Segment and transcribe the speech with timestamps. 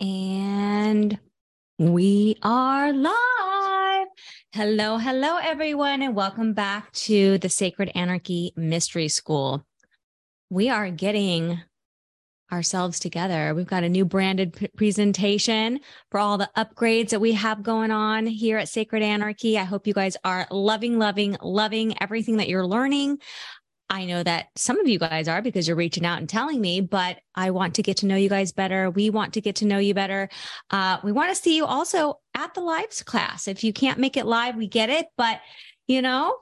[0.00, 1.18] And
[1.78, 4.06] we are live.
[4.52, 9.66] Hello, hello, everyone, and welcome back to the Sacred Anarchy Mystery School.
[10.48, 11.60] We are getting
[12.50, 13.54] ourselves together.
[13.54, 15.80] We've got a new branded p- presentation
[16.10, 19.58] for all the upgrades that we have going on here at Sacred Anarchy.
[19.58, 23.18] I hope you guys are loving, loving, loving everything that you're learning.
[23.90, 26.80] I know that some of you guys are because you're reaching out and telling me,
[26.80, 28.88] but I want to get to know you guys better.
[28.88, 30.28] We want to get to know you better.
[30.70, 33.48] Uh, we want to see you also at the lives class.
[33.48, 35.40] If you can't make it live, we get it, but
[35.88, 36.36] you know,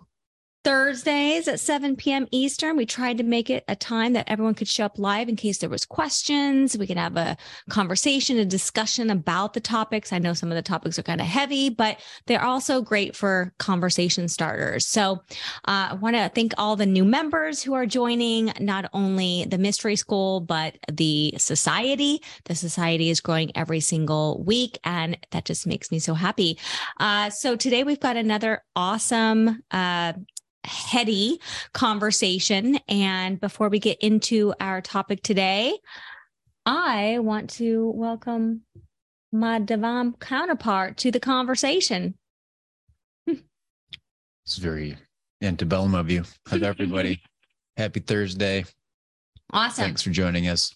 [0.65, 2.27] Thursdays at 7 p.m.
[2.31, 2.77] Eastern.
[2.77, 5.59] We tried to make it a time that everyone could show up live in case
[5.59, 6.77] there was questions.
[6.77, 7.37] We could have a
[7.71, 10.13] conversation, a discussion about the topics.
[10.13, 13.53] I know some of the topics are kind of heavy, but they're also great for
[13.59, 14.87] conversation starters.
[14.87, 15.23] So
[15.67, 19.59] uh, I want to thank all the new members who are joining not only the
[19.59, 22.21] mystery school, but the society.
[22.45, 26.59] The society is growing every single week, and that just makes me so happy.
[26.99, 30.15] Uh, so today we've got another awesome uh,
[30.69, 31.41] heady
[31.73, 32.79] conversation.
[32.89, 35.77] And before we get into our topic today,
[36.65, 38.63] I want to welcome
[39.33, 42.15] my divine counterpart to the conversation.
[43.27, 44.97] It's very
[45.43, 46.25] antebellum of you.
[46.47, 47.21] Hi, everybody.
[47.77, 48.65] Happy Thursday.
[49.53, 49.85] Awesome.
[49.85, 50.75] Thanks for joining us.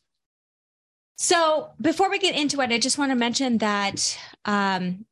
[1.16, 5.06] So, before we get into it, I just want to mention that um,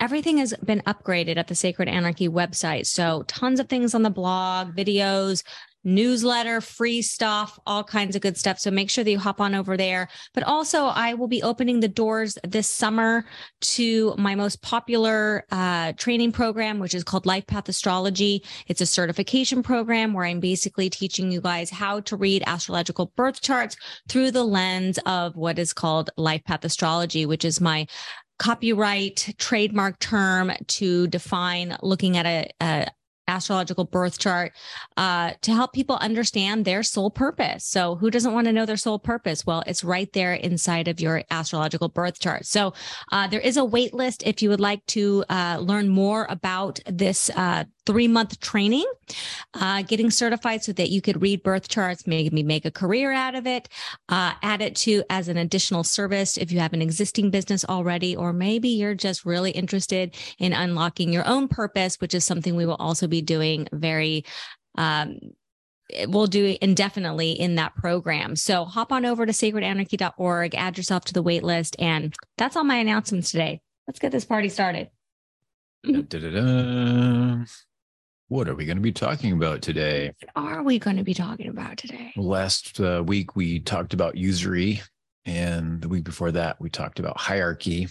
[0.00, 2.86] everything has been upgraded at the Sacred Anarchy website.
[2.86, 5.44] So, tons of things on the blog, videos,
[5.84, 8.58] newsletter, free stuff, all kinds of good stuff.
[8.58, 10.08] So, make sure that you hop on over there.
[10.34, 13.24] But also, I will be opening the doors this summer
[13.60, 18.44] to my most popular uh, training program, which is called Life Path Astrology.
[18.66, 23.40] It's a certification program where I'm basically teaching you guys how to read astrological birth
[23.40, 23.76] charts
[24.08, 27.86] through the lens of what is called Life Path Astrology, which is my
[28.42, 32.90] copyright trademark term to define looking at a, a
[33.28, 34.52] astrological birth chart
[34.96, 37.64] uh, to help people understand their soul purpose.
[37.64, 39.46] So, who doesn't want to know their soul purpose?
[39.46, 42.44] Well, it's right there inside of your astrological birth chart.
[42.44, 42.74] So,
[43.12, 46.80] uh, there is a wait list if you would like to uh, learn more about
[46.86, 48.86] this uh, three month training,
[49.54, 53.34] uh, getting certified so that you could read birth charts, maybe make a career out
[53.34, 53.68] of it,
[54.08, 58.14] uh, add it to as an additional service if you have an existing business already,
[58.14, 62.66] or maybe you're just really interested in unlocking your own purpose, which is something we
[62.66, 64.24] will also be doing very.
[64.76, 65.18] Um,
[66.06, 68.34] we'll do indefinitely in that program.
[68.36, 72.64] So hop on over to sacredanarchy.org, add yourself to the wait list, and that's all
[72.64, 73.60] my announcements today.
[73.86, 74.88] Let's get this party started.
[75.84, 77.44] Da-da-da.
[78.32, 80.14] What are we going to be talking about today?
[80.32, 82.14] What are we going to be talking about today?
[82.16, 84.80] Last uh, week, we talked about usury.
[85.26, 87.88] And the week before that, we talked about hierarchy.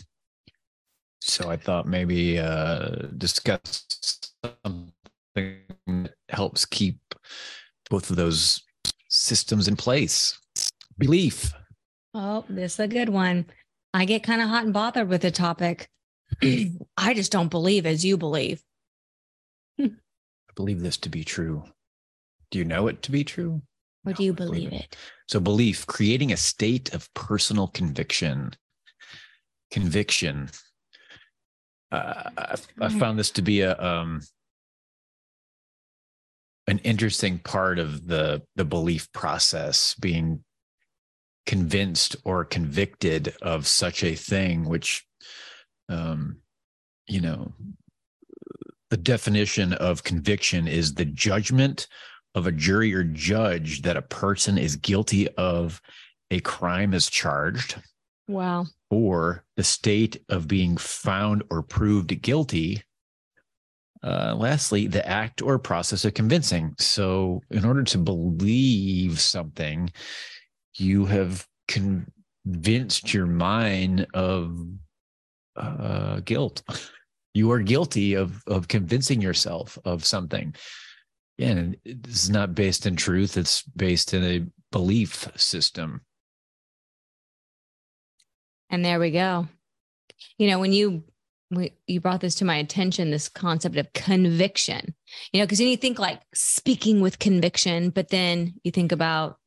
[1.20, 2.88] So I thought maybe uh,
[3.20, 3.86] discuss
[4.66, 4.92] something
[5.36, 6.98] that helps keep
[7.92, 8.64] both of those
[9.10, 10.40] systems in place.
[10.98, 11.54] Belief.
[12.16, 13.46] Oh, this is a good one.
[13.94, 15.88] I get kind of hot and bothered with the topic.
[16.98, 18.64] I just don't believe as you believe.
[20.52, 21.64] I believe this to be true.
[22.52, 23.62] Do you know it to be true?
[24.06, 24.98] Or do you believe it?
[25.28, 28.52] So, belief, creating a state of personal conviction.
[29.70, 30.50] Conviction.
[31.92, 34.22] Uh, I, I found this to be a um,
[36.68, 40.44] an interesting part of the the belief process, being
[41.46, 45.06] convinced or convicted of such a thing, which,
[45.90, 46.38] um,
[47.08, 47.54] you know,
[48.92, 51.88] the definition of conviction is the judgment
[52.36, 55.82] of a jury or judge that a person is guilty of
[56.30, 57.82] a crime as charged
[58.28, 58.66] Wow.
[58.90, 62.84] or the state of being found or proved guilty.
[64.04, 66.74] Uh, lastly, the act or process of convincing.
[66.80, 69.92] So, in order to believe something,
[70.76, 74.58] you have convinced your mind of
[75.56, 76.64] uh, guilt.
[77.34, 80.56] You are guilty of of convincing yourself of something.
[81.40, 86.02] And it's not based in truth; it's based in a belief system.
[88.70, 89.48] And there we go.
[90.38, 91.04] You know, when you
[91.52, 94.96] we, you brought this to my attention, this concept of conviction,
[95.32, 99.38] you know, because then you think like speaking with conviction, but then you think about,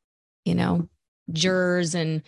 [0.44, 0.88] you know,
[1.32, 2.22] jurors and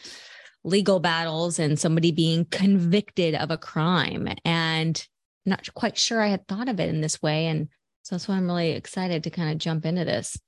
[0.64, 4.28] legal battles and somebody being convicted of a crime.
[4.44, 5.06] And
[5.46, 7.46] not quite sure I had thought of it in this way.
[7.46, 7.68] And
[8.02, 10.38] so that's why I'm really excited to kind of jump into this.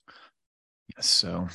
[1.00, 1.48] So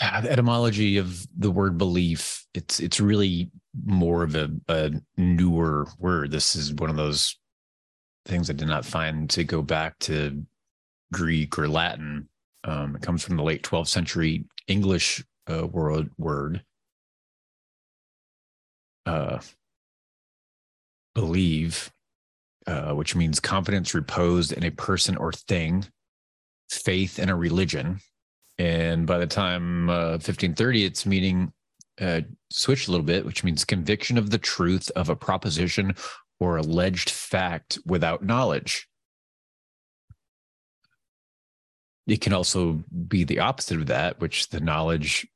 [0.00, 3.50] yeah, the etymology of the word belief it's it's really
[3.84, 7.38] more of a, a newer word this is one of those
[8.24, 10.44] things i did not find to go back to
[11.12, 12.28] greek or latin
[12.64, 16.62] um, it comes from the late 12th century english uh, word word
[19.04, 19.38] uh,
[21.14, 21.90] believe
[22.66, 25.84] uh, which means confidence reposed in a person or thing
[26.70, 28.00] faith in a religion
[28.58, 31.52] and by the time uh, 1530, its meaning
[32.00, 32.20] uh,
[32.50, 35.94] switched a little bit, which means conviction of the truth of a proposition
[36.38, 38.88] or alleged fact without knowledge.
[42.06, 45.26] It can also be the opposite of that, which the knowledge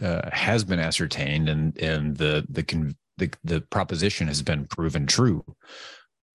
[0.00, 2.96] uh, has been ascertained and and the the, con-
[3.26, 5.44] the the proposition has been proven true,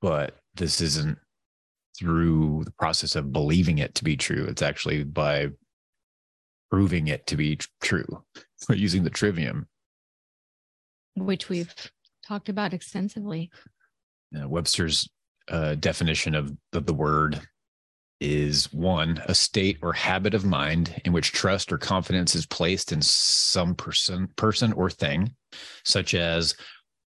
[0.02, 1.18] but this isn't
[1.98, 4.46] through the process of believing it to be true.
[4.46, 5.50] It's actually by
[6.70, 8.24] proving it to be true
[8.70, 9.68] using the trivium
[11.16, 11.74] which we've
[12.28, 13.50] talked about extensively
[14.40, 15.10] uh, webster's
[15.50, 17.42] uh, definition of, of the word
[18.20, 22.92] is one a state or habit of mind in which trust or confidence is placed
[22.92, 25.32] in some person person or thing
[25.86, 26.56] such as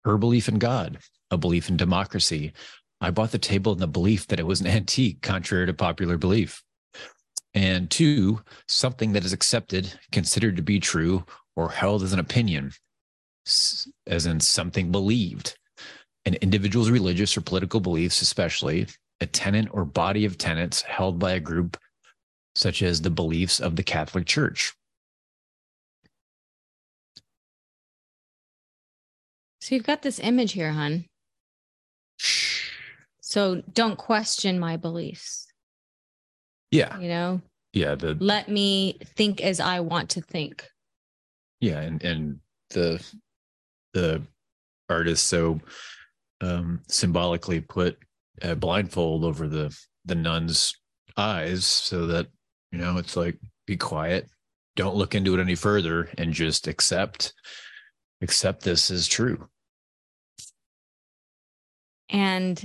[0.04, 0.98] her belief in god
[1.30, 2.52] a belief in democracy
[3.00, 6.16] i bought the table in the belief that it was an antique contrary to popular
[6.16, 6.62] belief
[7.54, 11.24] and two, something that is accepted, considered to be true,
[11.54, 12.72] or held as an opinion,
[13.46, 15.56] as in something believed.
[16.26, 18.88] An individual's religious or political beliefs, especially
[19.20, 21.76] a tenet or body of tenets held by a group,
[22.56, 24.74] such as the beliefs of the Catholic Church.
[29.64, 31.06] So you've got this image here, hun.
[33.22, 35.46] So don't question my beliefs.
[36.70, 36.98] Yeah.
[36.98, 37.40] You know?
[37.72, 37.94] Yeah.
[37.94, 40.68] The let me think as I want to think.
[41.60, 41.80] Yeah.
[41.80, 42.40] And and
[42.74, 43.02] the
[43.94, 44.20] the
[44.90, 45.62] artist so
[46.42, 47.96] um symbolically put
[48.42, 49.74] a blindfold over the
[50.04, 50.74] the nun's
[51.16, 52.26] eyes so that,
[52.70, 54.28] you know, it's like be quiet,
[54.76, 57.32] don't look into it any further and just accept
[58.20, 59.48] accept this as true.
[62.08, 62.64] And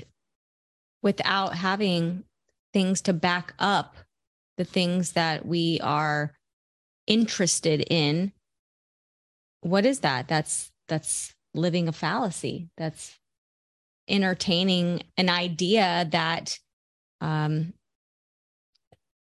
[1.02, 2.24] without having
[2.74, 3.96] things to back up
[4.58, 6.34] the things that we are
[7.08, 8.32] interested in
[9.62, 10.28] what is that?
[10.28, 12.70] That's that's living a fallacy.
[12.78, 13.18] That's
[14.08, 16.58] entertaining an idea that
[17.22, 17.74] um,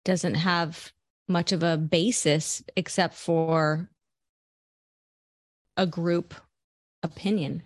[0.04, 0.92] doesn't have
[1.28, 3.88] much of a basis except for
[5.76, 6.34] a group
[7.02, 7.62] opinion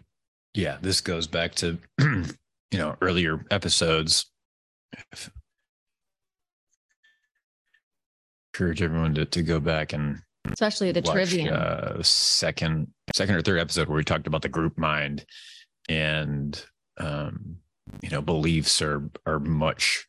[0.54, 2.28] yeah this goes back to you
[2.72, 4.26] know earlier episodes.
[8.54, 10.18] Encourage everyone to, to go back and
[10.50, 11.54] especially the watch, trivia.
[11.54, 15.24] uh, second second or third episode where we talked about the group mind
[15.88, 16.64] and
[16.98, 17.56] um,
[18.02, 20.06] you know beliefs are are much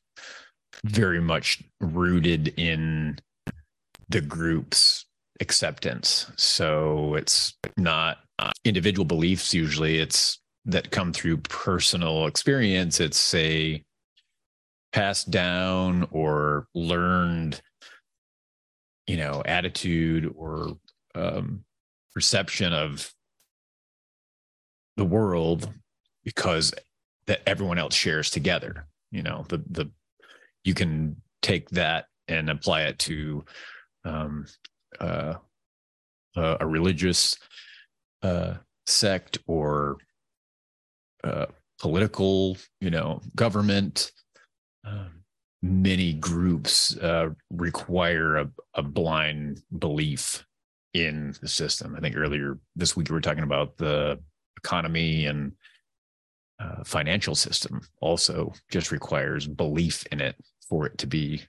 [0.84, 3.20] very much rooted in
[4.10, 5.06] the group's
[5.40, 6.32] acceptance.
[6.38, 13.00] So it's not uh, individual beliefs usually it's that come through personal experience.
[13.00, 13.84] It's say
[14.92, 17.62] passed down or learned
[19.08, 20.78] you know attitude or
[21.16, 21.64] um,
[22.14, 23.12] perception of
[24.98, 25.70] the world
[26.24, 26.74] because
[27.28, 29.90] that everyone else shares together you know the the
[30.64, 33.44] you can take that and apply it to
[34.04, 34.46] um,
[35.00, 35.36] uh,
[36.36, 37.38] a religious
[38.24, 39.98] uh, sect or
[41.24, 41.46] uh,
[41.80, 44.12] political you know government
[44.86, 45.24] um,
[45.62, 50.46] many groups uh, require a, a blind belief
[50.94, 51.96] in the system.
[51.96, 54.20] I think earlier this week we were talking about the
[54.58, 55.54] economy and
[56.60, 60.36] uh, financial system also just requires belief in it
[60.68, 61.42] for it to be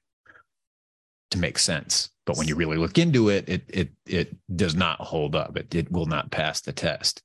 [1.32, 2.10] to make sense.
[2.24, 5.56] But when you really look into it, it it it does not hold up.
[5.56, 7.22] It it will not pass the test.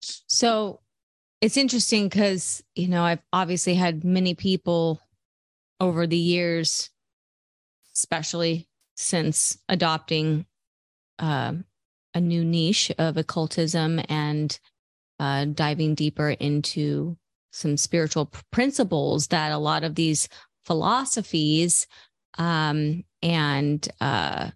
[0.00, 0.80] So
[1.40, 5.00] it's interesting because you know I've obviously had many people
[5.78, 6.90] over the years,
[7.94, 10.46] especially since adopting
[11.18, 11.52] uh,
[12.14, 14.58] a new niche of occultism and
[15.20, 17.16] uh, diving deeper into
[17.52, 20.28] some spiritual principles that a lot of these
[20.64, 21.86] philosophies
[22.38, 24.50] um, and uh,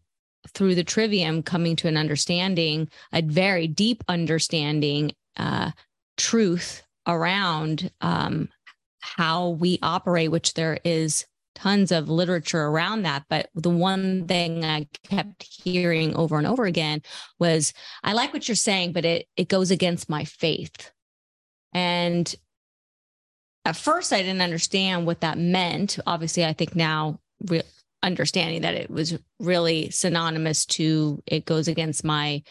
[0.55, 5.71] through the trivium coming to an understanding, a very deep understanding, uh,
[6.17, 8.49] truth around um,
[9.01, 13.25] how we operate, which there is tons of literature around that.
[13.29, 17.03] But the one thing I kept hearing over and over again
[17.39, 20.93] was, I like what you're saying, but it it goes against my faith.
[21.73, 22.33] And
[23.65, 25.99] at first I didn't understand what that meant.
[26.07, 27.63] Obviously, I think now re-
[28.03, 32.43] understanding that it was really synonymous to it goes against my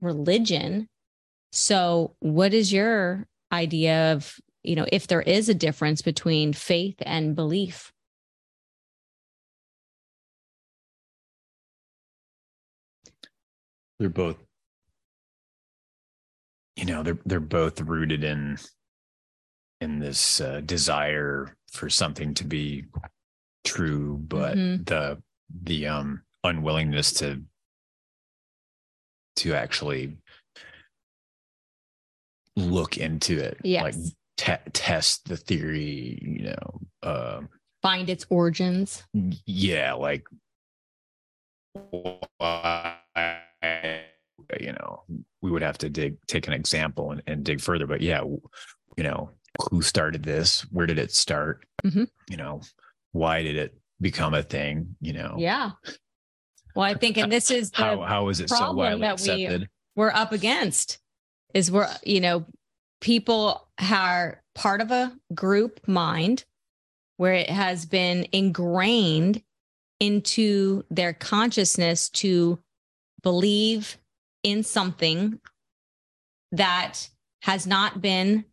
[0.00, 0.88] religion.
[1.52, 6.96] So, what is your idea of, you know, if there is a difference between faith
[7.02, 7.92] and belief?
[14.00, 14.36] They're both
[16.76, 18.58] you know, they're they're both rooted in
[19.80, 22.84] in this uh, desire for something to be
[23.64, 24.84] true, but mm-hmm.
[24.84, 25.22] the
[25.62, 27.42] the um unwillingness to
[29.36, 30.16] to actually
[32.56, 33.82] look into it yes.
[33.82, 33.94] like
[34.36, 37.48] te- test the theory you know um
[37.82, 39.02] find its origins
[39.46, 40.24] yeah like
[44.60, 45.02] you know
[45.42, 49.02] we would have to dig take an example and, and dig further but yeah you
[49.02, 49.30] know
[49.70, 52.04] who started this where did it start mm-hmm.
[52.28, 52.60] you know
[53.14, 55.36] why did it become a thing you know?
[55.38, 55.70] Yeah.
[56.74, 60.10] Well i think and this is how how is it so widely accepted we, we're
[60.10, 60.98] up against
[61.54, 62.44] is we're you know
[63.00, 66.44] people are part of a group mind
[67.16, 69.40] where it has been ingrained
[70.00, 72.58] into their consciousness to
[73.22, 73.98] believe
[74.42, 75.38] in something
[76.50, 77.08] that
[77.42, 78.44] has not been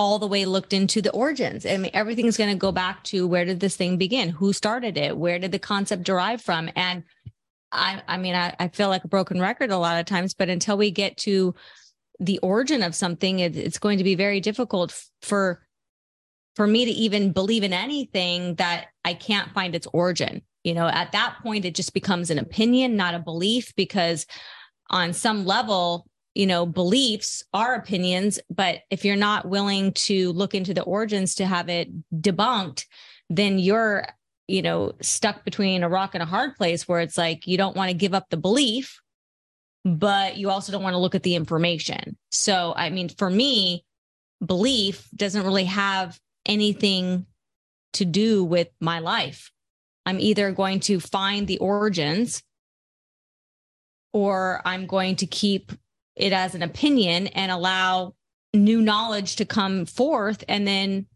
[0.00, 1.66] all the way looked into the origins.
[1.66, 4.30] I mean, everything's going to go back to where did this thing begin?
[4.30, 5.14] Who started it?
[5.14, 6.70] Where did the concept derive from?
[6.74, 7.04] And
[7.70, 10.48] I, I mean, I, I feel like a broken record a lot of times, but
[10.48, 11.54] until we get to
[12.18, 15.60] the origin of something, it, it's going to be very difficult for
[16.56, 20.40] for me to even believe in anything that I can't find its origin.
[20.64, 24.24] You know, at that point, it just becomes an opinion, not a belief, because
[24.88, 30.54] on some level, you know, beliefs are opinions, but if you're not willing to look
[30.54, 32.86] into the origins to have it debunked,
[33.28, 34.06] then you're,
[34.46, 37.76] you know, stuck between a rock and a hard place where it's like you don't
[37.76, 39.00] want to give up the belief,
[39.84, 42.16] but you also don't want to look at the information.
[42.30, 43.84] So, I mean, for me,
[44.44, 47.26] belief doesn't really have anything
[47.94, 49.50] to do with my life.
[50.06, 52.42] I'm either going to find the origins
[54.12, 55.72] or I'm going to keep
[56.20, 58.14] it as an opinion and allow
[58.54, 61.06] new knowledge to come forth and then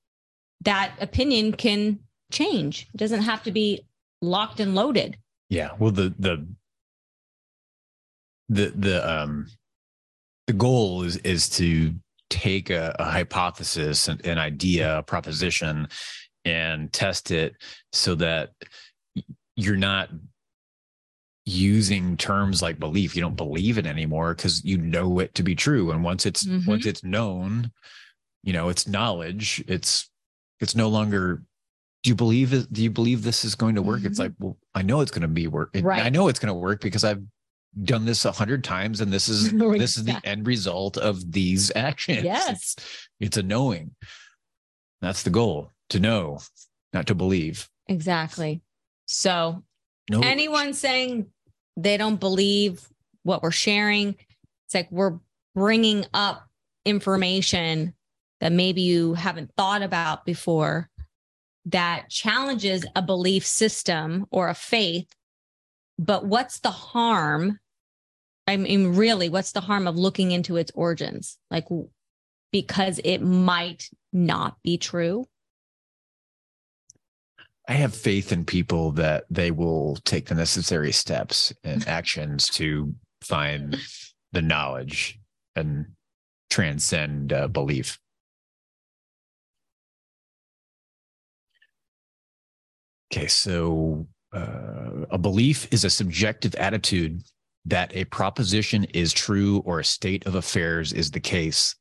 [0.63, 1.99] that opinion can
[2.33, 2.89] change.
[2.95, 3.87] It doesn't have to be
[4.23, 5.17] locked and loaded.
[5.51, 6.47] Yeah well the the
[8.49, 9.47] the the um
[10.47, 11.95] the goal is is to
[12.31, 15.89] take a, a hypothesis an, an idea a proposition
[16.45, 17.55] and test it
[17.93, 18.51] so that
[19.57, 20.11] you're not
[21.47, 25.55] using terms like belief you don't believe it anymore because you know it to be
[25.55, 26.69] true and once it's mm-hmm.
[26.71, 27.71] once it's known
[28.43, 30.09] you know it's knowledge it's
[30.61, 31.43] it's no longer
[32.03, 34.07] do you believe it do you believe this is going to work mm-hmm.
[34.07, 36.03] it's like well i know it's going to be work right.
[36.03, 37.23] i know it's going to work because i've
[37.83, 41.71] done this a hundred times and this is this is the end result of these
[41.77, 43.95] actions yes it's, it's a knowing
[45.03, 46.39] that's the goal to know
[46.95, 48.63] not to believe exactly
[49.05, 49.63] so
[50.11, 50.21] no.
[50.21, 51.27] anyone saying
[51.77, 52.89] they don't believe
[53.23, 54.17] what we're sharing.
[54.67, 55.19] It's like we're
[55.55, 56.49] bringing up
[56.85, 57.95] information
[58.41, 60.91] that maybe you haven't thought about before
[61.67, 65.09] that challenges a belief system or a faith.
[65.99, 67.59] But what's the harm?
[68.47, 71.39] I mean, really, what's the harm of looking into its origins?
[71.51, 71.67] Like,
[72.53, 75.27] because it might not be true.
[77.67, 82.95] I have faith in people that they will take the necessary steps and actions to
[83.23, 83.79] find
[84.33, 85.19] the knowledge
[85.57, 85.87] and
[86.51, 87.99] transcend uh, belief.
[93.13, 97.23] Okay, so uh, a belief is a subjective attitude
[97.65, 101.77] that a proposition is true or a state of affairs is the case.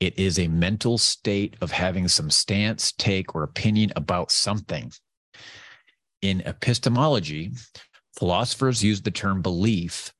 [0.00, 4.92] It is a mental state of having some stance, take, or opinion about something.
[6.20, 7.52] In epistemology,
[8.18, 10.12] philosophers use the term belief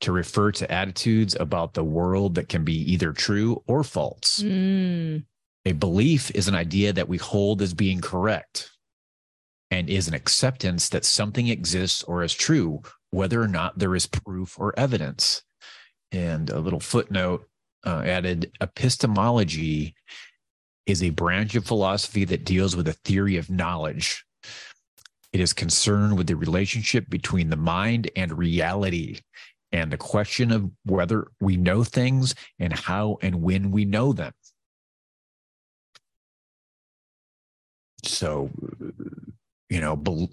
[0.00, 4.42] to refer to attitudes about the world that can be either true or false.
[4.42, 5.24] Mm.
[5.66, 8.70] A belief is an idea that we hold as being correct
[9.70, 14.06] and is an acceptance that something exists or is true, whether or not there is
[14.06, 15.42] proof or evidence.
[16.12, 17.46] And a little footnote
[17.84, 19.94] uh, added epistemology
[20.86, 24.24] is a branch of philosophy that deals with a theory of knowledge.
[25.32, 29.20] It is concerned with the relationship between the mind and reality
[29.72, 34.32] and the question of whether we know things and how and when we know them.
[38.04, 38.50] So,
[39.68, 40.30] you know, be-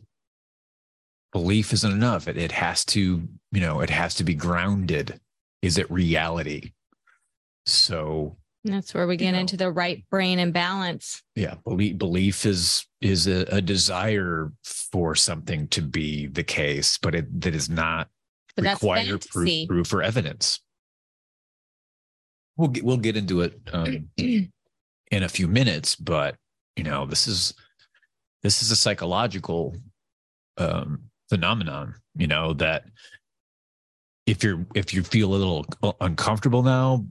[1.32, 2.27] belief isn't enough.
[2.27, 5.20] It, it has to, you know, it has to be grounded.
[5.62, 6.72] Is it reality?
[7.68, 11.22] So that's where we get know, into the right brain and balance.
[11.36, 17.14] Yeah, belief belief is is a, a desire for something to be the case, but
[17.14, 18.10] it that is not
[18.56, 20.62] But require proof, proof or evidence.
[22.56, 24.50] We'll get we'll get into it um, in
[25.12, 26.36] a few minutes, but
[26.76, 27.54] you know this is
[28.44, 29.76] this is a psychological
[30.58, 31.96] um, phenomenon.
[32.16, 32.86] You know that
[34.26, 35.66] if you're if you feel a little
[36.02, 37.06] uncomfortable now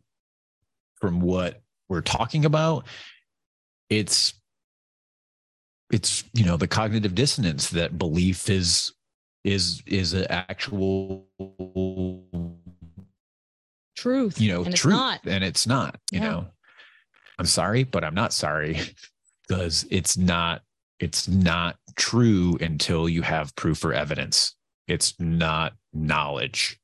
[1.01, 2.87] from what we're talking about,
[3.89, 4.35] it's
[5.93, 8.93] it's you know the cognitive dissonance that belief is
[9.45, 11.29] is is an actual
[13.97, 14.41] Truth.
[14.41, 15.21] you know and it's truth not.
[15.25, 16.31] and it's not you Yeah.
[16.31, 16.47] know
[17.39, 18.81] i'm sorry but i'm not sorry
[19.49, 20.63] because it's not
[20.99, 24.55] it's not true until you have proof or evidence
[24.89, 26.79] it's not knowledge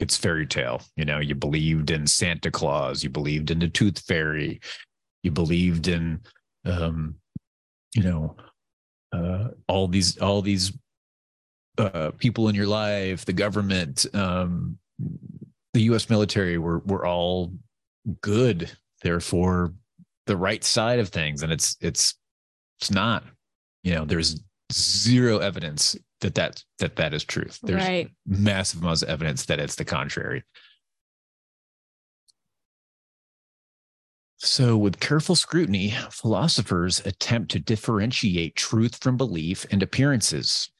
[0.00, 3.98] it's fairy tale you know you believed in santa claus you believed in the tooth
[4.00, 4.60] fairy
[5.22, 6.20] you believed in
[6.64, 7.14] um
[7.94, 8.36] you know
[9.12, 10.72] uh all these all these
[11.78, 14.76] uh people in your life the government um
[15.72, 17.52] the US military were were all
[18.20, 18.70] good
[19.02, 19.72] therefore
[20.26, 21.42] the right side of things.
[21.42, 22.14] And it's it's
[22.80, 23.24] it's not
[23.82, 24.40] you know there's
[24.72, 28.10] zero evidence that that that that is truth there's right.
[28.26, 30.42] massive amounts of evidence that it's the contrary
[34.36, 40.70] so with careful scrutiny philosophers attempt to differentiate truth from belief and appearances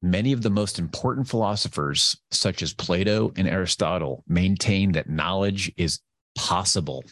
[0.00, 5.98] Many of the most important philosophers, such as Plato and Aristotle, maintain that knowledge is
[6.36, 7.02] possible.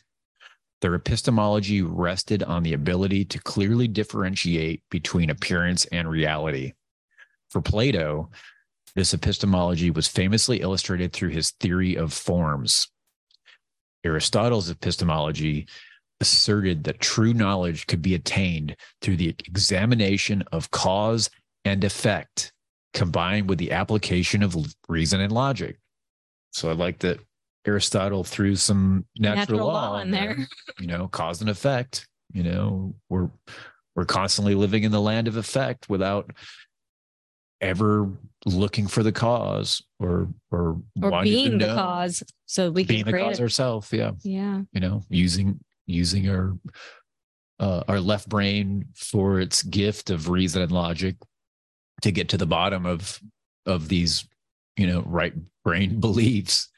[0.82, 6.74] Their epistemology rested on the ability to clearly differentiate between appearance and reality.
[7.50, 8.30] For Plato,
[8.94, 12.88] this epistemology was famously illustrated through his theory of forms.
[14.04, 15.66] Aristotle's epistemology
[16.20, 21.28] asserted that true knowledge could be attained through the examination of cause
[21.64, 22.52] and effect
[22.94, 24.56] combined with the application of
[24.88, 25.78] reason and logic.
[26.52, 27.20] So I like that
[27.66, 30.36] Aristotle threw some natural, Natural law, law in there.
[30.78, 32.06] You know, cause and effect.
[32.32, 33.30] You know, we're
[33.94, 36.30] we're constantly living in the land of effect without
[37.62, 38.10] ever
[38.44, 42.22] looking for the cause or or, Or being the cause.
[42.44, 43.92] So we being can the cause ourselves.
[43.92, 44.62] Yeah, Yeah.
[44.72, 46.56] you know, using using our
[47.58, 51.16] uh, our left brain for its gift of reason and logic
[52.02, 53.18] to get to the bottom of
[53.64, 54.28] of these
[54.76, 55.32] you know right
[55.64, 56.68] brain beliefs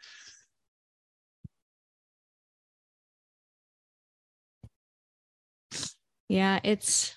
[6.29, 7.15] Yeah, it's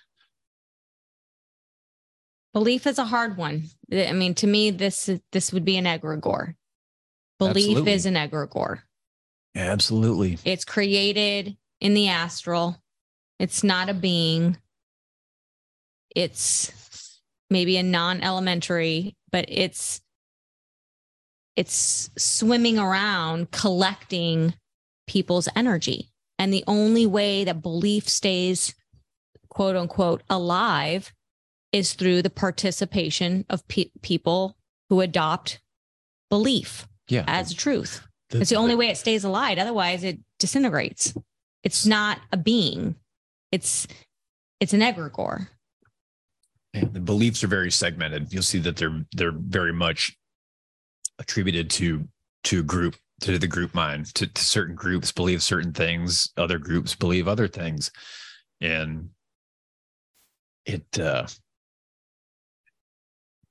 [2.53, 3.65] belief is a hard one.
[3.91, 6.55] I mean, to me, this this would be an egregore.
[7.39, 7.91] Belief Absolutely.
[7.93, 8.81] is an egregore.
[9.55, 12.77] absolutely It's created in the astral.
[13.39, 14.57] It's not a being.
[16.15, 17.19] It's
[17.49, 20.01] maybe a non-elementary, but it's
[21.55, 24.53] it's swimming around collecting
[25.07, 26.11] people's energy.
[26.39, 28.73] And the only way that belief stays
[29.61, 31.13] quote unquote alive
[31.71, 34.57] is through the participation of pe- people
[34.89, 35.61] who adopt
[36.31, 38.01] belief yeah as truth.
[38.31, 39.59] the, It's the only way it stays alive.
[39.59, 41.13] Otherwise, it disintegrates.
[41.63, 42.95] It's not a being.
[43.51, 43.87] It's
[44.59, 45.47] it's an egregore.
[46.73, 50.17] Yeah, the beliefs are very segmented you'll see that they're they're very much
[51.19, 52.07] attributed to
[52.45, 56.95] to group to the group mind to, to certain groups believe certain things other groups
[56.95, 57.91] believe other things
[58.59, 59.09] and
[60.65, 61.25] it uh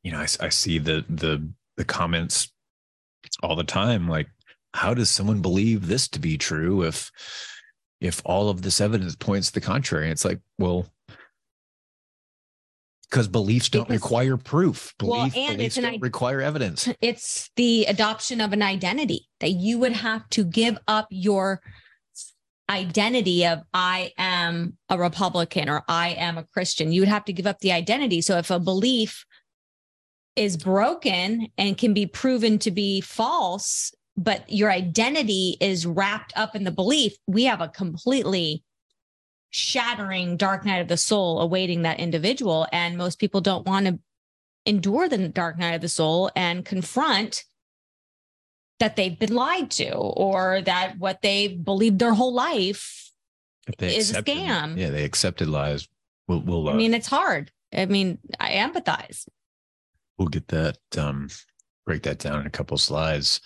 [0.03, 1.47] you know I see the the
[1.77, 2.53] the comments
[3.43, 4.29] all the time like
[4.75, 7.11] how does someone believe this to be true if
[8.01, 10.87] if all of this evidence points to the contrary it's like well
[13.11, 14.95] because beliefs don't Because- require proof.
[15.03, 16.89] Well, Belief, and beliefs it's an don't require evidence.
[17.01, 21.61] It's the adoption of an identity that you would have to give up your
[22.71, 26.93] identity of I am a Republican or I am a Christian.
[26.93, 28.21] You would have to give up the identity.
[28.21, 29.27] So if a belief
[30.37, 36.55] is broken and can be proven to be false, but your identity is wrapped up
[36.55, 38.63] in the belief, we have a completely
[39.51, 42.69] shattering dark night of the soul awaiting that individual.
[42.73, 43.99] And most people don't want to
[44.65, 47.45] endure the dark night of the soul and confront
[48.81, 53.13] that they've been lied to or that what they've believed their whole life
[53.79, 54.77] is a scam.
[54.77, 55.89] Yeah, they accepted lies.
[56.27, 57.53] We'll, we'll uh, I mean, it's hard.
[57.73, 59.29] I mean, I empathize.
[60.19, 61.29] We'll get that, um,
[61.87, 63.41] break that down in a couple slides.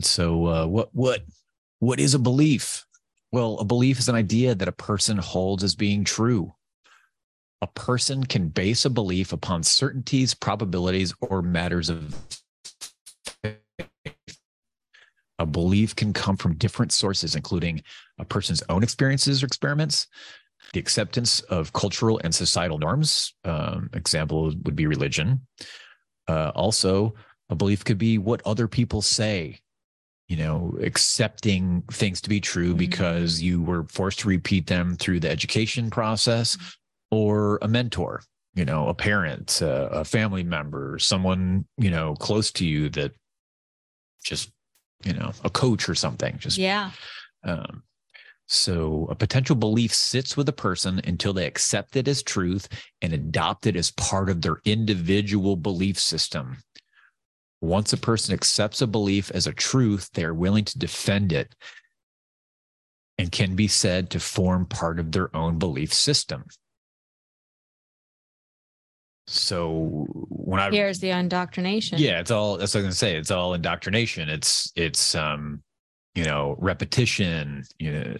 [0.00, 1.20] So, uh, what, what,
[1.78, 2.84] what is a belief?
[3.30, 6.54] Well, a belief is an idea that a person holds as being true.
[7.62, 12.14] A person can base a belief upon certainties, probabilities, or matters of
[15.44, 17.82] a belief can come from different sources, including
[18.18, 20.06] a person's own experiences or experiments,
[20.72, 23.34] the acceptance of cultural and societal norms.
[23.44, 25.46] Um, example would be religion.
[26.26, 27.14] Uh, also,
[27.50, 29.60] a belief could be what other people say.
[30.28, 32.78] You know, accepting things to be true mm-hmm.
[32.78, 36.56] because you were forced to repeat them through the education process
[37.10, 38.22] or a mentor,
[38.54, 43.12] you know, a parent, uh, a family member, someone, you know, close to you that
[44.24, 44.50] just
[45.04, 46.38] you know, a coach or something.
[46.38, 46.90] Just yeah.
[47.42, 47.82] Um,
[48.46, 52.68] so a potential belief sits with a person until they accept it as truth
[53.00, 56.58] and adopt it as part of their individual belief system.
[57.60, 61.54] Once a person accepts a belief as a truth, they are willing to defend it
[63.16, 66.44] and can be said to form part of their own belief system.
[69.26, 71.98] So when I here's the indoctrination.
[71.98, 73.16] Yeah, it's all that's what I'm gonna say.
[73.16, 74.28] It's all indoctrination.
[74.28, 75.62] It's it's um
[76.14, 78.16] you know repetition you know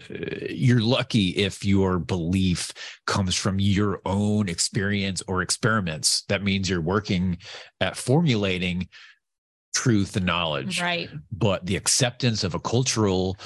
[0.49, 2.71] you're lucky if your belief
[3.07, 7.37] comes from your own experience or experiments that means you're working
[7.79, 8.87] at formulating
[9.73, 13.37] truth and knowledge right but the acceptance of a cultural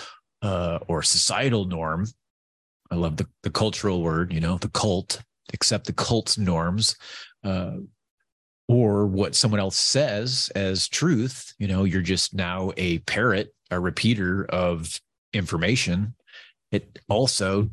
[0.42, 2.08] uh, or societal norm
[2.92, 5.22] i love the, the cultural word you know the cult
[5.54, 6.96] accept the cult's norms
[7.44, 7.78] uh,
[8.68, 13.80] or what someone else says as truth you know you're just now a parrot a
[13.80, 15.00] repeater of
[15.34, 16.16] information.
[16.72, 17.70] It also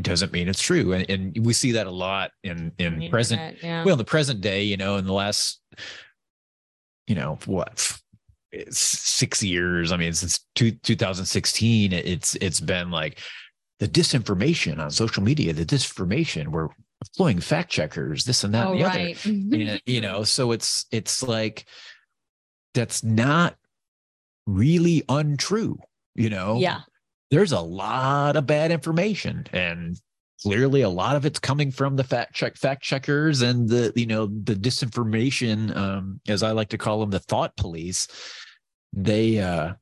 [0.00, 0.92] doesn't mean it's true.
[0.92, 3.84] And, and we see that a lot in in present yeah.
[3.84, 5.60] well in the present day you know in the last
[7.06, 7.98] you know what
[8.70, 9.92] six years.
[9.92, 13.20] I mean since two, 2016 it's it's been like
[13.78, 16.68] the disinformation on social media the disinformation where
[17.04, 19.26] employing fact checkers, this and that, oh, and the right.
[19.26, 19.34] other.
[19.34, 21.66] and, you know, so it's it's like
[22.74, 23.56] that's not
[24.46, 25.78] really untrue.
[26.14, 26.80] You know, yeah.
[27.30, 30.00] There's a lot of bad information, and
[30.42, 34.06] clearly a lot of it's coming from the fact check fact checkers and the you
[34.06, 38.06] know the disinformation, um, as I like to call them, the thought police.
[38.92, 39.74] They uh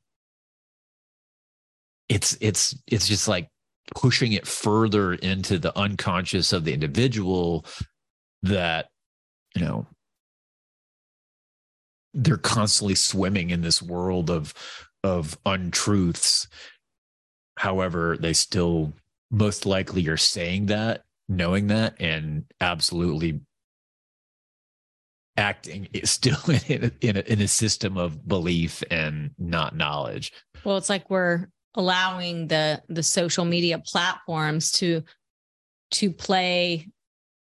[2.09, 3.49] it's it's it's just like
[3.95, 7.65] pushing it further into the unconscious of the individual
[8.43, 8.89] that
[9.55, 9.87] you know
[12.15, 14.55] they're constantly swimming in this world of
[15.03, 16.49] of untruths.
[17.59, 18.93] However they still
[19.31, 23.41] most likely are saying that knowing that and absolutely
[25.37, 30.33] acting is still in a, in a, in a system of belief and not knowledge.
[30.65, 35.03] Well it's like we're allowing the the social media platforms to
[35.91, 36.89] to play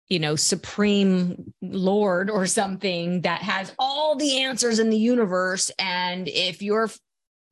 [0.09, 5.71] you know supreme lord or something that has all the answers in the universe.
[5.79, 6.89] And if your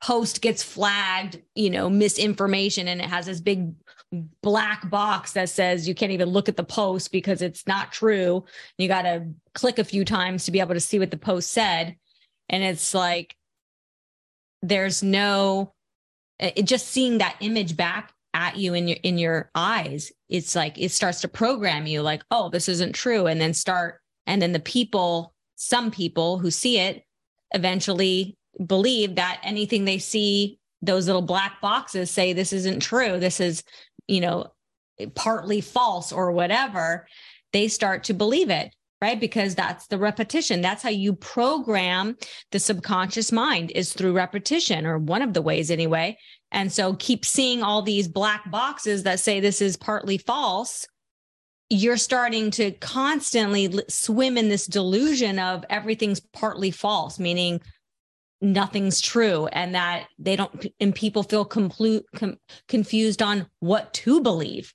[0.02, 3.74] post gets flagged you know misinformation and it has this big
[4.42, 8.44] black box that says you can't even look at the post because it's not true
[8.78, 11.52] you got to click a few times to be able to see what the post
[11.52, 11.96] said.
[12.48, 13.36] And it's like
[14.62, 15.74] there's no
[16.40, 20.80] it, just seeing that image back at you in your in your eyes it's like
[20.80, 23.28] it starts to program you like oh this isn't true.
[23.28, 27.04] And then start and then the people some people who see it
[27.54, 33.20] eventually believe that anything they see those little black boxes say this isn't true.
[33.20, 33.64] This is
[34.08, 34.52] you know
[35.16, 37.08] partly false or whatever.
[37.52, 39.20] They start to believe it right?
[39.20, 40.62] Because that's the repetition.
[40.62, 42.18] That's how you program
[42.52, 46.18] the subconscious mind is through repetition or one of the ways anyway.
[46.52, 50.88] And so keep seeing all these black boxes that say this is partly false.
[51.70, 57.62] You're starting to constantly swim in this delusion of everything's partly false meaning
[58.42, 64.22] nothing's true and that they don't and people feel complete com, confused on what to
[64.22, 64.74] believe.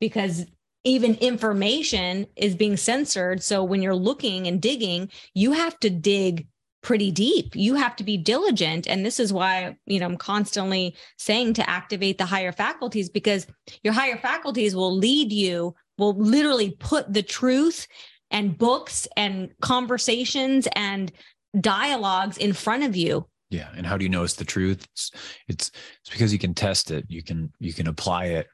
[0.00, 0.46] Because
[0.84, 3.42] even information is being censored.
[3.42, 6.46] So when you're looking and digging, you have to dig
[6.82, 7.54] pretty deep.
[7.54, 8.86] You have to be diligent.
[8.86, 13.46] And this is why, you know, I'm constantly saying to activate the higher faculties because
[13.82, 17.86] your higher faculties will lead you, will literally put the truth
[18.30, 21.12] and books and conversations and
[21.60, 23.26] dialogues in front of you.
[23.50, 23.68] Yeah.
[23.76, 24.86] And how do you know it's the truth?
[24.92, 25.10] It's,
[25.48, 27.04] it's, it's because you can test it.
[27.08, 28.46] You can, you can apply it.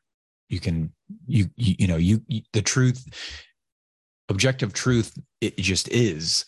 [0.48, 0.92] You can,
[1.26, 3.06] you, you, you know, you, you the truth,
[4.28, 6.44] objective truth, it just is.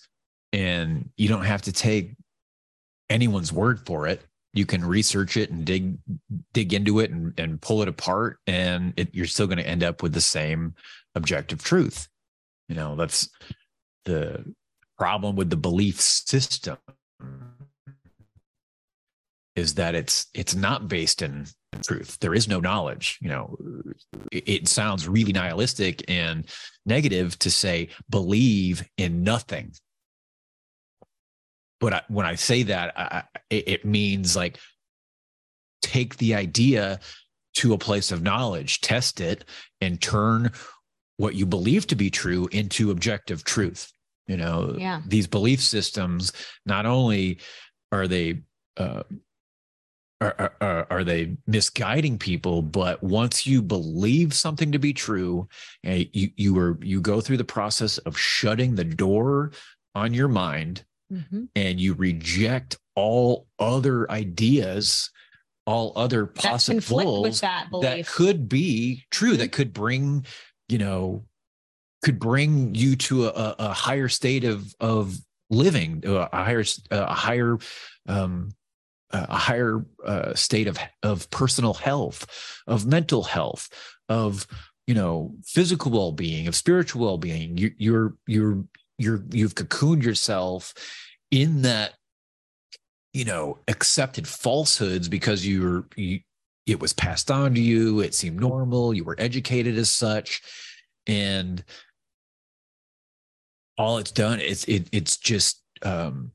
[0.52, 2.14] And you don't have to take
[3.10, 4.22] anyone's word for it.
[4.54, 5.98] You can research it and dig
[6.52, 9.82] dig into it and, and pull it apart and it, you're still going to end
[9.82, 10.74] up with the same
[11.14, 12.08] objective truth.
[12.68, 13.28] You know that's
[14.04, 14.44] the
[14.96, 16.78] problem with the belief system
[19.54, 21.46] is that it's it's not based in
[21.82, 23.56] truth there is no knowledge you know
[24.32, 26.48] it, it sounds really nihilistic and
[26.86, 29.72] negative to say believe in nothing
[31.80, 34.58] but I, when I say that, I, it means like
[35.82, 37.00] take the idea
[37.54, 39.44] to a place of knowledge, test it,
[39.80, 40.52] and turn
[41.16, 43.92] what you believe to be true into objective truth.
[44.26, 45.00] You know, yeah.
[45.06, 46.32] these belief systems
[46.66, 47.40] not only
[47.90, 48.42] are they
[48.76, 49.04] uh,
[50.20, 55.48] are, are, are, they misguiding people but once you believe something to be true
[55.84, 59.52] and you you are you go through the process of shutting the door
[59.94, 61.44] on your mind mm-hmm.
[61.54, 65.10] and you reject all other ideas
[65.66, 69.38] all other possibilities that, that, could be true mm-hmm.
[69.38, 70.26] that could bring
[70.68, 71.24] you know
[72.02, 75.16] could bring you to a, a higher state of of
[75.50, 77.58] living a higher a higher
[78.08, 78.50] um
[79.10, 82.26] a higher uh, state of of personal health
[82.66, 83.68] of mental health
[84.08, 84.46] of
[84.86, 87.56] you know physical well-being of spiritual well-being.
[87.56, 88.64] You, you're you're
[88.98, 90.74] you're you've cocooned yourself
[91.30, 91.94] in that
[93.12, 96.20] you know accepted falsehoods because you're you
[96.66, 100.42] it was passed on to you it seemed normal you were educated as such
[101.06, 101.64] and
[103.78, 106.32] all it's done is it it's just um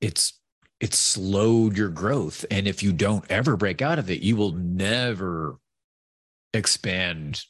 [0.00, 0.39] it's
[0.80, 4.52] it's slowed your growth and if you don't ever break out of it you will
[4.52, 5.58] never
[6.54, 7.44] expand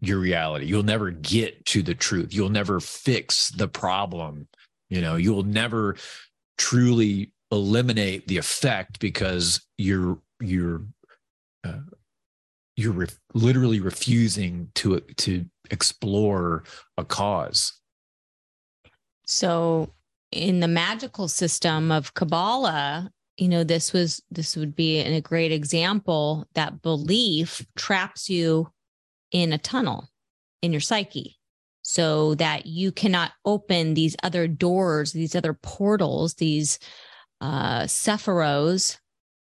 [0.00, 0.66] your reality.
[0.66, 2.32] You'll never get to the truth.
[2.32, 4.48] You'll never fix the problem.
[4.90, 5.96] You know, you'll never
[6.56, 10.82] truly eliminate the effect because you're you're
[11.64, 11.80] uh,
[12.76, 16.62] you're re- literally refusing to to explore
[16.96, 17.72] a cause.
[19.26, 19.90] So
[20.30, 25.52] in the magical system of Kabbalah, you know, this was this would be a great
[25.52, 28.70] example that belief traps you
[29.30, 30.10] in a tunnel
[30.62, 31.38] in your psyche
[31.82, 36.78] so that you cannot open these other doors, these other portals, these
[37.40, 38.98] uh, sephiros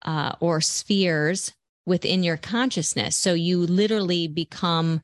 [0.06, 1.54] uh, or spheres
[1.86, 3.18] within your consciousness.
[3.18, 5.02] So you literally become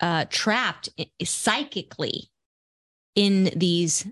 [0.00, 0.90] uh, trapped
[1.24, 2.30] psychically
[3.16, 4.06] in these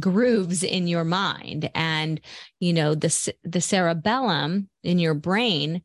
[0.00, 2.18] grooves in your mind and
[2.60, 5.82] you know the the cerebellum in your brain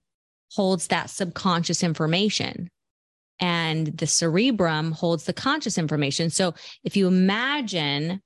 [0.54, 2.70] holds that subconscious information
[3.40, 6.30] and the cerebrum holds the conscious information.
[6.30, 8.22] So if you imagine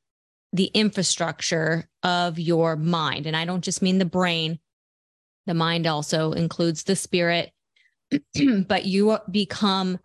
[0.54, 4.60] the infrastructure of your mind, and I don't just mean the brain,
[5.48, 7.52] the mind also includes the spirit,
[8.68, 10.00] but you become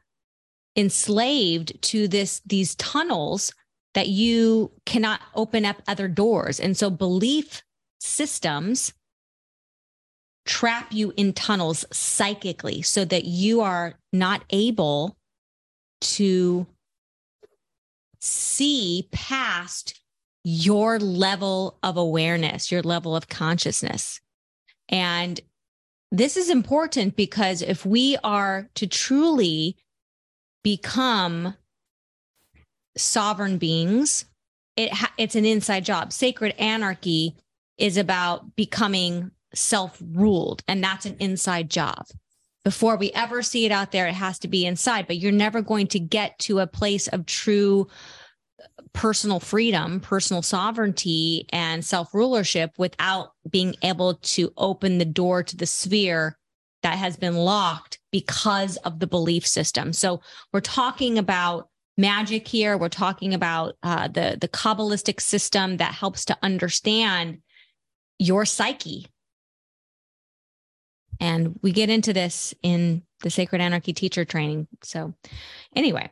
[0.76, 3.52] enslaved to this these tunnels
[3.96, 6.61] that you cannot open up other doors.
[6.61, 7.62] And so belief
[7.98, 8.92] systems
[10.44, 15.16] trap you in tunnels psychically so that you are not able
[16.02, 16.66] to
[18.20, 19.98] see past
[20.44, 24.20] your level of awareness, your level of consciousness.
[24.90, 25.40] And
[26.12, 29.78] this is important because if we are to truly
[30.62, 31.54] become
[32.96, 34.24] sovereign beings,
[34.76, 36.12] it ha- it's an inside job.
[36.12, 37.37] Sacred anarchy
[37.78, 42.06] is about becoming self ruled, and that's an inside job.
[42.64, 45.62] Before we ever see it out there, it has to be inside, but you're never
[45.62, 47.87] going to get to a place of true
[48.92, 55.56] personal freedom, personal sovereignty, and self rulership without being able to open the door to
[55.56, 56.37] the sphere
[56.82, 59.92] that has been locked because of the belief system.
[59.92, 60.20] So
[60.52, 62.76] we're talking about magic here.
[62.76, 67.38] We're talking about uh, the the kabbalistic system that helps to understand
[68.18, 69.06] your psyche,
[71.20, 74.68] and we get into this in the Sacred Anarchy teacher training.
[74.82, 75.14] So,
[75.74, 76.11] anyway,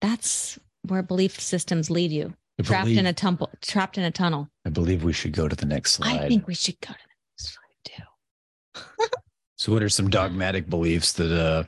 [0.00, 2.34] that's where belief systems lead you.
[2.58, 4.48] I trapped believe, in a tumble, trapped in a tunnel.
[4.66, 6.20] I believe we should go to the next slide.
[6.20, 9.08] I think we should go to the next slide too.
[9.56, 11.62] So, what are some dogmatic beliefs that uh,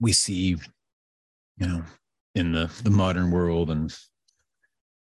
[0.00, 0.56] we see,
[1.56, 1.82] you know,
[2.34, 3.94] in the the modern world and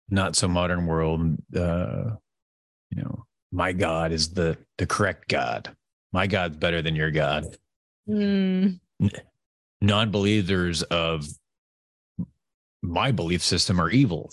[0.09, 1.20] not so modern world?
[1.55, 2.16] Uh,
[2.90, 5.74] you know, my God is the the correct God.
[6.12, 7.44] My God's better than your God.
[8.09, 8.81] Mm,
[9.81, 11.27] Non-believers of
[12.83, 14.33] my belief system are evil.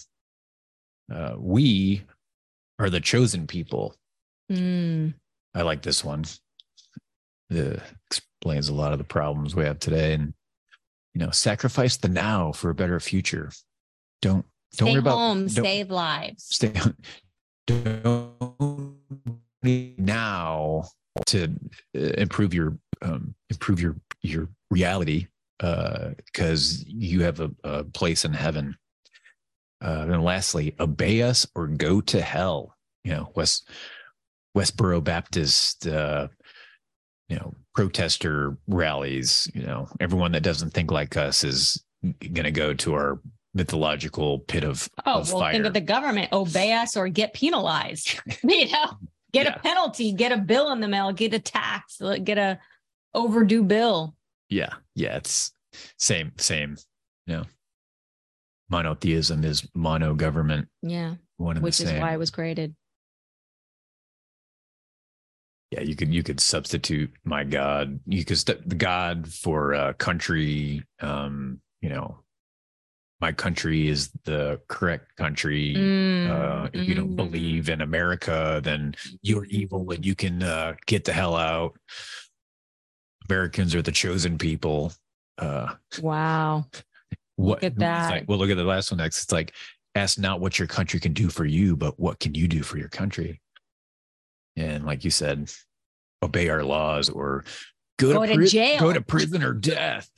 [1.14, 2.04] Uh, we
[2.80, 3.96] are the chosen people.
[4.52, 5.14] mm.
[5.54, 6.26] I like this one.
[7.50, 10.14] It explains a lot of the problems we have today.
[10.14, 10.34] And,
[11.16, 13.52] you know, sacrifice the now for a better future.
[14.22, 16.46] Don't, don't Stay worry about home, save lives.
[16.48, 16.74] stay
[17.66, 18.96] don't
[19.98, 20.84] now
[21.26, 21.46] to
[21.96, 28.34] uh, improve your um, improve your your reality because you have a, a place in
[28.34, 28.76] heaven
[29.84, 33.70] uh, and lastly obey us or go to hell you know west
[34.56, 36.28] westboro baptist uh,
[37.30, 41.84] you know protester rallies you know everyone that doesn't think like us is
[42.22, 43.20] going to go to our
[43.56, 47.34] mythological pit of, Oh, of well, fire think of the government obey us or get
[47.34, 48.20] penalized.
[48.44, 48.98] you know,
[49.32, 49.56] get Yeah.
[49.56, 52.60] a penalty, get a bill in the mail, get a tax, get a
[53.14, 54.14] overdue bill.
[54.50, 55.54] Yeah, yeah, it's
[55.98, 56.76] same, same.
[57.28, 57.44] You know,
[58.70, 62.76] monotheism is mono government, Yeah, one which is why it was created.
[65.76, 69.94] Yeah, you could you could substitute my God, you could st- the God for uh,
[69.94, 70.84] country.
[71.02, 72.20] Um, you know,
[73.20, 75.76] my country is the correct country.
[75.76, 77.16] Mm, Uh, if you don't mm.
[77.18, 81.78] believe in America, then you're evil and you can uh, get the hell out.
[83.30, 84.94] Americans are the chosen people.
[85.38, 86.66] Uh, Wow.
[87.36, 88.12] what at that.
[88.12, 89.54] like, well look at the last one next it's like
[89.96, 92.78] ask not what your country can do for you but what can you do for
[92.78, 93.42] your country
[94.56, 95.52] and like you said
[96.24, 97.44] obey our laws or
[98.00, 98.80] go, Go to, to pri- jail.
[98.80, 100.10] go to prison or death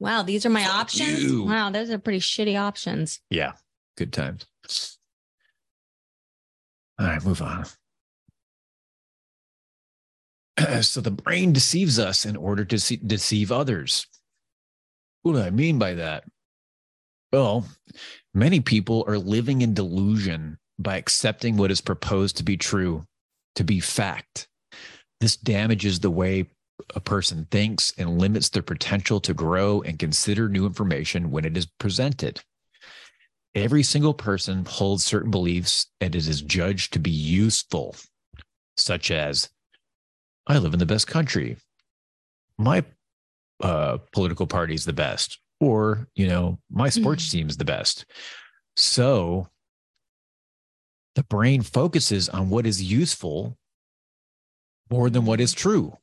[0.00, 0.22] Wow.
[0.22, 1.22] These are my Fuck options.
[1.22, 1.44] you.
[1.44, 1.70] Wow.
[1.70, 3.20] Those are pretty shitty options.
[3.30, 3.52] yeah
[3.96, 4.44] good times
[6.98, 7.64] all right move on
[10.82, 14.06] so the brain deceives us in order to see, deceive others
[15.22, 16.24] what do i mean by that
[17.32, 17.66] well
[18.32, 23.04] many people are living in delusion by accepting what is proposed to be true
[23.54, 24.48] to be fact
[25.20, 26.46] this damages the way
[26.94, 31.56] a person thinks and limits their potential to grow and consider new information when it
[31.56, 32.40] is presented
[33.54, 37.94] every single person holds certain beliefs and it is judged to be useful
[38.76, 39.48] such as
[40.46, 41.56] I live in the best country.
[42.58, 42.84] My
[43.62, 48.04] uh, political party is the best, or you know, my sports team is the best.
[48.76, 49.48] So
[51.14, 53.56] the brain focuses on what is useful
[54.90, 55.96] more than what is true.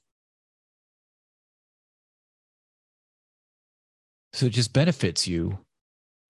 [4.34, 5.60] So it just benefits you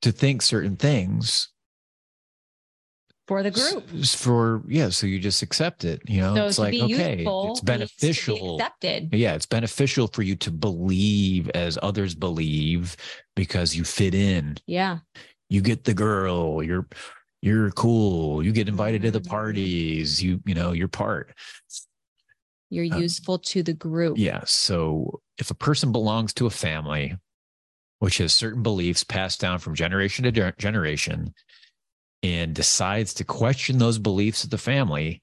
[0.02, 1.50] to think certain things
[3.28, 3.84] For the group.
[4.00, 7.52] s- for yeah so you just accept it you know So it's like okay useful
[7.52, 9.10] it's to be beneficial accepted.
[9.13, 12.98] yeah it's beneficial for you to believe as others believe
[13.36, 15.00] because you fit in Yeah.
[15.50, 16.88] you get the girl you're
[17.41, 19.27] you're cool you get invited to the Mhm.
[19.30, 21.34] parties you you know you're part
[22.69, 24.17] You're Uh, useful to the group.
[24.17, 27.17] yeah so if a person belongs to a family
[27.99, 31.34] which has certain beliefs passed down from generation to gen- generation
[32.23, 35.21] and decides to question those beliefs of the family,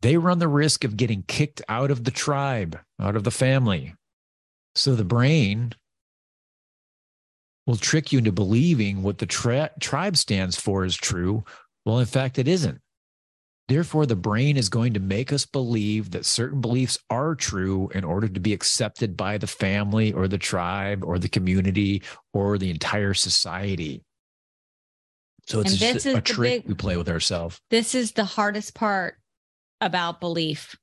[0.00, 3.94] they run the risk of getting kicked out of the tribe, out of the family.
[4.74, 5.72] So the brain
[7.68, 11.44] will trick you into believing what the tri- tribe stands for is true.
[11.84, 12.80] Well, in fact, it isn't.
[13.68, 18.04] Therefore, the brain is going to make us believe that certain beliefs are true in
[18.04, 22.02] order to be accepted by the family or the tribe or the community
[22.32, 24.02] or the entire society.
[25.46, 27.60] So it's just this a, is a trick big- we play with ourselves.
[27.68, 29.18] this is the hardest part
[29.82, 30.74] about belief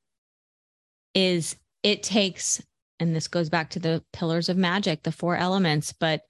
[1.16, 2.62] is it takes
[3.00, 6.22] and this goes back to the pillars of magic the four elements but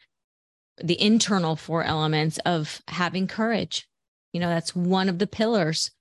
[0.84, 3.88] the internal four elements of having courage.
[4.34, 5.92] You know that's one of the pillars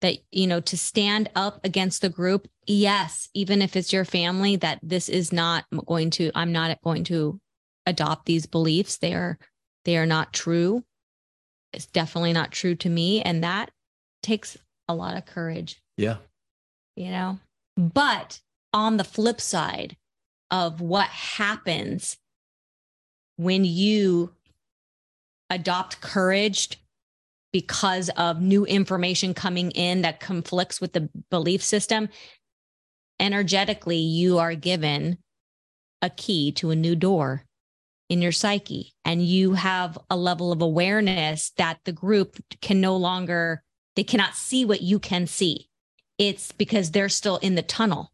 [0.00, 2.48] that you know to stand up against the group.
[2.66, 7.04] Yes even if it's your family that this is not going to i'm not going
[7.04, 7.40] to
[7.86, 8.96] adopt these beliefs.
[8.98, 9.38] They are
[9.84, 10.84] they are not true.
[11.72, 13.22] It's definitely not true to me.
[13.22, 13.70] And that
[14.22, 14.56] takes
[14.88, 15.80] a lot of courage.
[15.96, 16.16] Yeah.
[16.96, 17.38] you know
[17.76, 18.40] but
[18.72, 19.96] on the flip side
[20.50, 22.16] of what happens
[23.40, 24.34] when you
[25.48, 26.78] adopt courage
[27.52, 32.10] because of new information coming in that conflicts with the belief system,
[33.18, 35.16] energetically, you are given
[36.02, 37.44] a key to a new door
[38.10, 38.92] in your psyche.
[39.06, 43.62] And you have a level of awareness that the group can no longer,
[43.96, 45.68] they cannot see what you can see.
[46.18, 48.12] It's because they're still in the tunnel.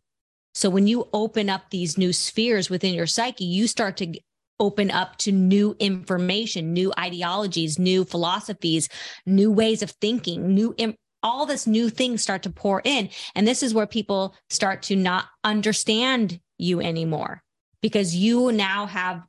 [0.55, 4.19] So when you open up these new spheres within your psyche, you start to
[4.59, 8.89] open up to new information, new ideologies, new philosophies,
[9.27, 13.09] new ways of thinking, new Im- all this new things start to pour in.
[13.35, 17.43] And this is where people start to not understand you anymore
[17.83, 19.23] because you now have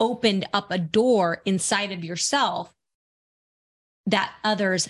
[0.00, 2.74] opened up a door inside of yourself
[4.06, 4.88] that others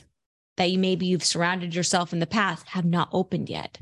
[0.57, 3.79] that you maybe you've surrounded yourself in the past have not opened yet.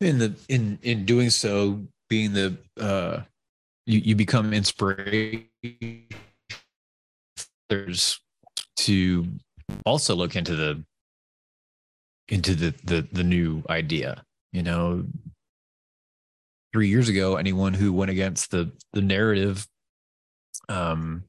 [0.00, 3.20] In the in in doing so being the uh
[3.86, 5.48] you, you become inspiration
[8.76, 9.26] to
[9.86, 10.84] also look into the
[12.28, 15.04] into the the the new idea you know?
[16.72, 19.66] Three years ago anyone who went against the the narrative
[20.70, 21.24] um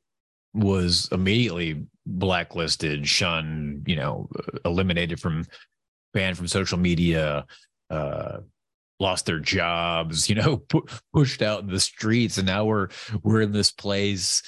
[0.53, 4.29] was immediately blacklisted shunned you know
[4.63, 5.45] eliminated from
[6.13, 7.45] banned from social media
[7.89, 8.37] uh
[9.03, 12.87] lost their jobs, you know, pu- pushed out in the streets, and now we're
[13.21, 14.41] we're in this place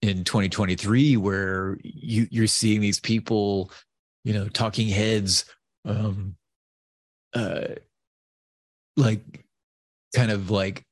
[0.00, 3.70] in 2023 where you you're seeing these people,
[4.24, 5.44] you know, talking heads,
[5.84, 6.34] um,
[7.34, 7.66] uh,
[8.96, 9.44] like
[10.16, 10.84] kind of like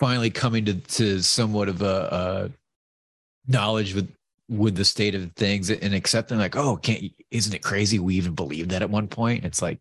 [0.00, 4.10] finally coming to to somewhat of a, a knowledge with
[4.48, 8.34] with the state of things and accepting like oh can't isn't it crazy we even
[8.34, 9.44] believed that at one point?
[9.44, 9.78] It's like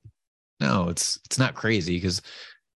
[0.59, 2.21] no, it's it's not crazy because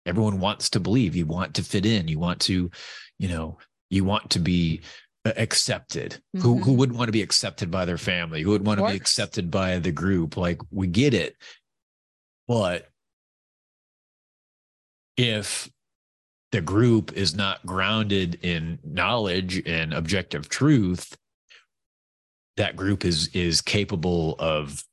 [0.05, 1.15] everyone wants to believe.
[1.15, 2.07] You want to fit in.
[2.07, 2.69] You want to,
[3.19, 3.57] you know,
[3.89, 4.81] you want to be
[5.25, 6.21] accepted.
[6.35, 6.41] Mm-hmm.
[6.41, 6.77] Who who mm-hmm.
[6.77, 8.41] wouldn't want to be accepted by their family?
[8.41, 10.37] Who would want to be accepted by the group?
[10.37, 11.35] Like we get it.
[12.47, 12.87] But
[15.17, 15.69] if
[16.51, 21.15] the group is not grounded in knowledge and objective truth,
[22.57, 24.83] that group is is capable of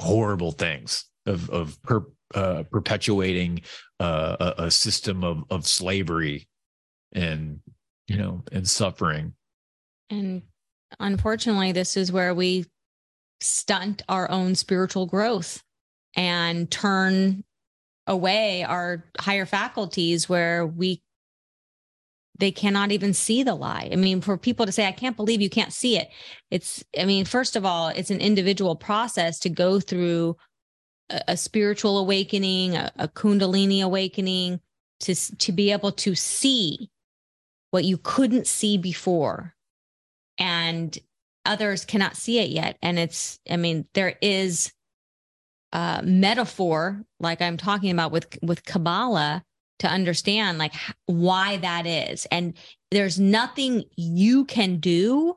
[0.00, 3.60] horrible things of of per, uh, perpetuating
[4.00, 6.48] uh, a, a, system of of slavery
[7.12, 7.60] and
[8.08, 9.34] you know and suffering.
[10.10, 10.42] And
[11.00, 12.66] unfortunately this is where we
[13.40, 15.62] stunt our own spiritual growth
[16.16, 17.44] and turn
[18.06, 21.02] away our higher faculties where we
[22.38, 23.88] they cannot even see the lie.
[23.90, 26.08] I mean, for people to say, I can't believe you can't see it.
[26.50, 30.36] It's, I mean, first of all, it's an individual process to go through
[31.10, 34.60] a, a spiritual awakening, a, a Kundalini awakening,
[35.00, 36.90] to, to be able to see
[37.70, 39.54] what you couldn't see before.
[40.38, 40.96] And
[41.44, 42.76] others cannot see it yet.
[42.82, 44.72] And it's, I mean, there is
[45.72, 49.42] a metaphor, like I'm talking about with, with Kabbalah,
[49.80, 50.74] to understand like
[51.06, 52.26] why that is.
[52.26, 52.54] And
[52.90, 55.36] there's nothing you can do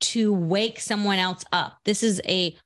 [0.00, 1.78] to wake someone else up.
[1.84, 2.56] This is a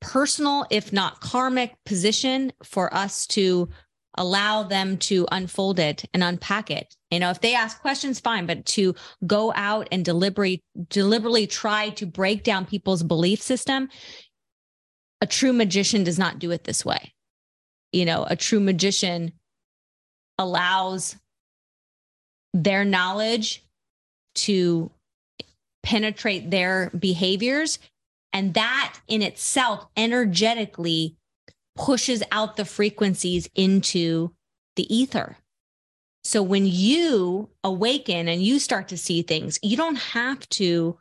[0.00, 3.68] personal, if not karmic position for us to
[4.16, 6.94] allow them to unfold it and unpack it.
[7.10, 8.94] You know, if they ask questions, fine, but to
[9.26, 13.88] go out and deliberately deliberately try to break down people's belief system,
[15.20, 17.12] a true magician does not do it this way.
[17.92, 19.32] You know, a true magician
[20.40, 21.16] allows
[22.52, 23.62] their knowledge
[24.34, 24.90] to
[25.82, 27.78] penetrate their behaviors.
[28.32, 31.16] And that in itself energetically
[31.76, 34.32] pushes out the frequencies into
[34.76, 35.36] the ether.
[36.24, 40.98] So when you awaken and you start to see things, you don't have to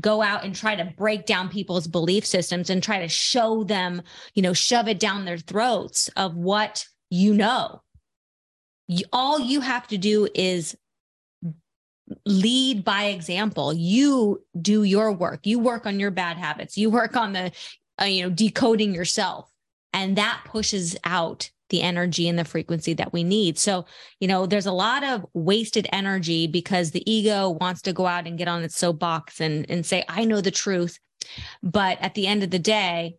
[0.00, 4.02] go out and try to break down people's belief systems and try to show them,
[4.34, 7.82] you know, shove it down their throats of what you know
[9.12, 10.76] all you have to do is
[12.26, 13.72] lead by example.
[13.72, 15.46] You do your work.
[15.46, 16.76] You work on your bad habits.
[16.76, 17.52] You work on the
[18.00, 19.50] uh, you know decoding yourself.
[19.92, 23.58] And that pushes out the energy and the frequency that we need.
[23.58, 23.86] So
[24.18, 28.26] you know there's a lot of wasted energy because the ego wants to go out
[28.26, 30.98] and get on its soapbox and and say i know the truth.
[31.62, 33.16] But at the end of the day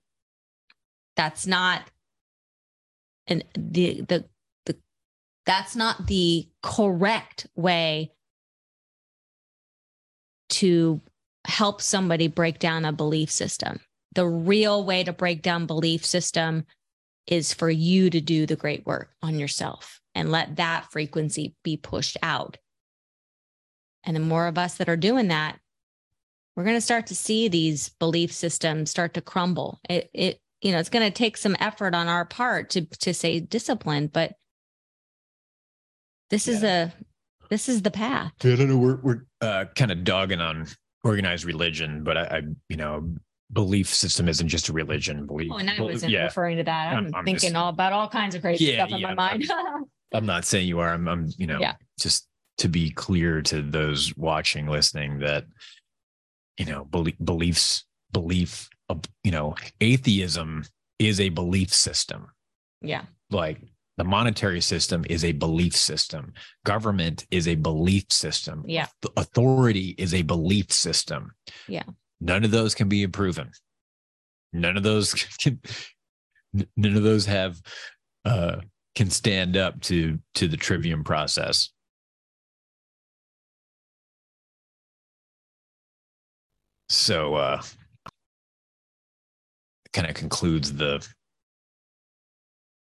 [1.15, 1.83] that's not
[3.27, 4.25] and the the
[5.51, 8.09] that's not the correct way
[10.49, 11.01] to
[11.45, 13.81] help somebody break down a belief system.
[14.15, 16.65] The real way to break down belief system
[17.27, 21.75] is for you to do the great work on yourself and let that frequency be
[21.75, 22.57] pushed out.
[24.05, 25.59] and the more of us that are doing that,
[26.55, 29.81] we're going to start to see these belief systems start to crumble.
[29.89, 33.13] It, it, you know, it's going to take some effort on our part to to
[33.13, 34.33] say discipline, but
[36.31, 36.53] this yeah.
[36.53, 36.93] is a
[37.49, 38.31] this is the path.
[38.43, 38.77] I don't know.
[38.77, 40.67] We're we're uh, kind of dogging on
[41.03, 43.13] organized religion, but I, I, you know,
[43.51, 45.27] belief system isn't just a religion.
[45.27, 45.51] Belief.
[45.53, 46.23] Oh, and I wasn't yeah.
[46.23, 46.93] referring to that.
[46.93, 49.07] I'm, I'm, I'm thinking just, all about all kinds of crazy yeah, stuff in yeah,
[49.07, 49.51] my mind.
[49.51, 50.93] I'm, I'm, not saying you are.
[50.93, 51.75] I'm, I'm you know, yeah.
[51.99, 52.27] just
[52.59, 55.45] to be clear to those watching, listening, that
[56.57, 60.63] you know, belief, beliefs, belief, of, you know, atheism
[60.99, 62.27] is a belief system.
[62.81, 63.03] Yeah.
[63.29, 63.59] Like
[63.97, 66.33] the monetary system is a belief system.
[66.65, 68.63] Government is a belief system.
[68.65, 68.87] Yeah.
[69.17, 71.33] Authority is a belief system.
[71.67, 71.83] Yeah.
[72.19, 73.51] None of those can be proven.
[74.53, 75.59] None of those can
[76.75, 77.61] none of those have
[78.25, 78.57] uh
[78.95, 81.71] can stand up to to the trivium process.
[86.89, 87.61] So uh
[89.93, 91.05] kind of concludes the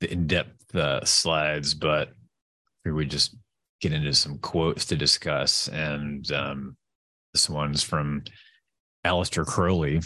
[0.00, 2.10] the in-depth uh, slides, but
[2.84, 3.36] we just
[3.80, 5.68] get into some quotes to discuss.
[5.68, 6.76] And um,
[7.32, 8.22] this one's from
[9.04, 10.00] Aleister Crowley.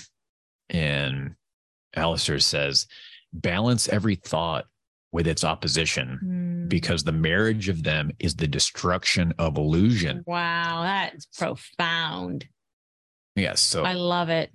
[0.70, 1.34] And
[1.97, 2.86] Aleister says,
[3.32, 4.66] balance every thought
[5.12, 6.68] with its opposition mm.
[6.68, 10.24] because the marriage of them is the destruction of illusion.
[10.26, 12.47] Wow, that's profound.
[13.36, 13.61] Yes.
[13.61, 14.51] so I love it.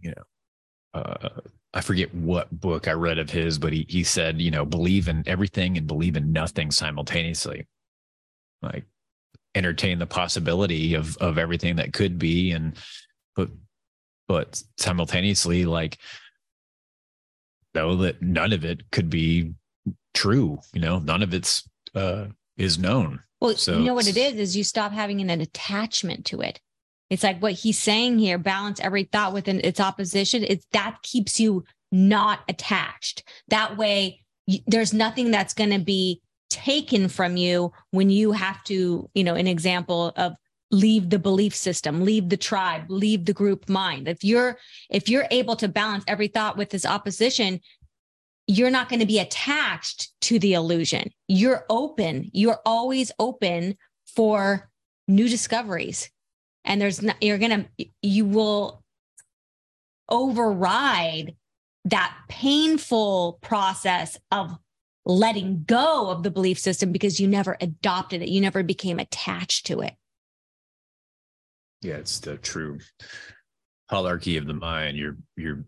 [0.00, 1.28] You know, uh,
[1.72, 5.08] I forget what book I read of his, but he he said, you know, believe
[5.08, 7.66] in everything and believe in nothing simultaneously.
[8.62, 8.84] Like
[9.54, 12.76] entertain the possibility of of everything that could be and
[13.34, 13.50] but
[14.28, 15.98] but simultaneously like
[17.74, 19.54] know that none of it could be
[20.14, 23.20] true, you know, none of it's uh is known.
[23.40, 26.60] Well, so you know what it is is you stop having an attachment to it.
[27.10, 30.44] It's like what he's saying here balance every thought within its opposition.
[30.44, 33.24] It's that keeps you not attached.
[33.48, 34.22] That way,
[34.66, 39.34] there's nothing that's going to be taken from you when you have to, you know,
[39.34, 40.34] an example of
[40.70, 44.56] leave the belief system leave the tribe leave the group mind if you're
[44.88, 47.60] if you're able to balance every thought with this opposition
[48.46, 53.76] you're not going to be attached to the illusion you're open you're always open
[54.14, 54.70] for
[55.08, 56.08] new discoveries
[56.64, 58.82] and there's not, you're going to, you will
[60.08, 61.36] override
[61.86, 64.58] that painful process of
[65.06, 68.28] letting go of the belief system because you never adopted it.
[68.28, 69.94] You never became attached to it.
[71.80, 72.78] Yeah, it's the true
[73.90, 74.98] holarchy of the mind.
[74.98, 75.64] You're, you're,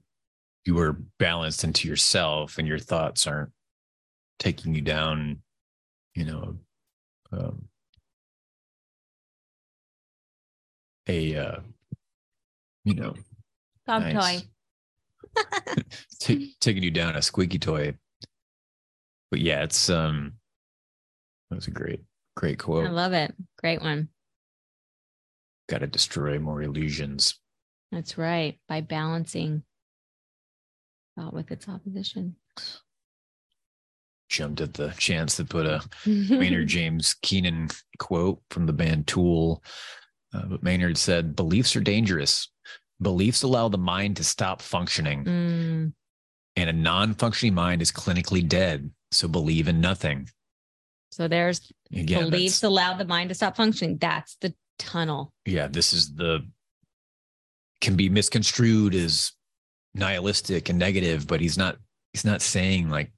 [0.67, 3.51] you are balanced into yourself and your thoughts aren't
[4.39, 5.41] taking you down,
[6.15, 6.57] you know,
[7.33, 7.65] um,
[11.09, 11.61] a uh,
[12.85, 13.15] you know
[13.87, 14.49] dog nice, toy.
[16.21, 17.95] T- taking you down a squeaky toy.
[19.31, 20.35] But yeah it's um
[21.49, 22.01] that was a great
[22.37, 22.87] great quote.
[22.87, 23.35] I love it.
[23.59, 24.09] Great one.
[25.69, 27.39] Got to destroy more illusions.
[27.91, 28.59] That's right.
[28.69, 29.63] By balancing
[31.17, 32.37] thought with its opposition.
[34.29, 39.63] Jumped at the chance to put a Maynard James Keenan quote from the band Tool
[40.35, 42.49] uh, but Maynard said, beliefs are dangerous.
[43.01, 45.25] Beliefs allow the mind to stop functioning.
[45.25, 45.93] Mm.
[46.57, 48.91] And a non functioning mind is clinically dead.
[49.11, 50.29] So believe in nothing.
[51.11, 53.99] So there's Again, beliefs allow the mind to stop functioning.
[53.99, 55.33] That's the tunnel.
[55.45, 55.69] Yeah.
[55.69, 56.47] This is the,
[57.81, 59.33] can be misconstrued as
[59.95, 61.77] nihilistic and negative, but he's not,
[62.13, 63.11] he's not saying like,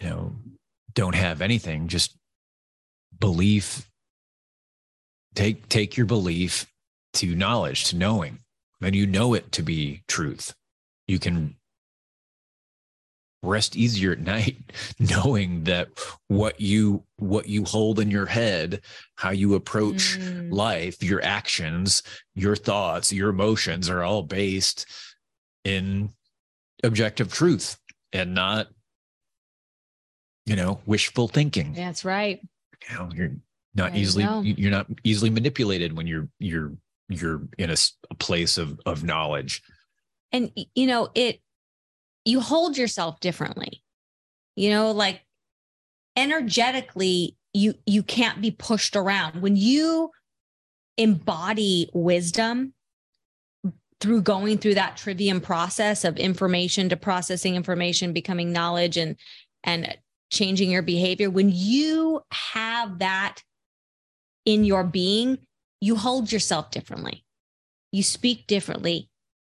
[0.00, 0.36] you know,
[0.94, 2.16] don't have anything, just
[3.18, 3.87] belief
[5.38, 6.66] take take your belief
[7.14, 8.40] to knowledge to knowing
[8.82, 10.54] and you know it to be truth.
[11.06, 11.54] You can
[13.42, 14.56] rest easier at night
[14.98, 15.88] knowing that
[16.26, 18.80] what you what you hold in your head
[19.14, 20.52] how you approach mm.
[20.52, 22.02] life your actions
[22.34, 24.86] your thoughts your emotions are all based
[25.64, 26.10] in
[26.82, 27.78] objective truth
[28.12, 28.66] and not
[30.46, 31.74] you know wishful thinking.
[31.74, 32.40] That's right.
[32.90, 33.10] You know
[33.74, 36.72] not easily you're not easily manipulated when you're you're
[37.08, 37.76] you're in a,
[38.10, 39.62] a place of of knowledge.
[40.32, 41.40] And you know it
[42.24, 43.82] you hold yourself differently.
[44.56, 45.22] You know like
[46.16, 49.40] energetically you you can't be pushed around.
[49.40, 50.10] When you
[50.96, 52.74] embody wisdom
[54.00, 59.16] through going through that trivium process of information to processing information becoming knowledge and
[59.64, 59.96] and
[60.30, 63.42] changing your behavior when you have that
[64.48, 65.36] in your being,
[65.78, 67.22] you hold yourself differently.
[67.92, 69.10] You speak differently.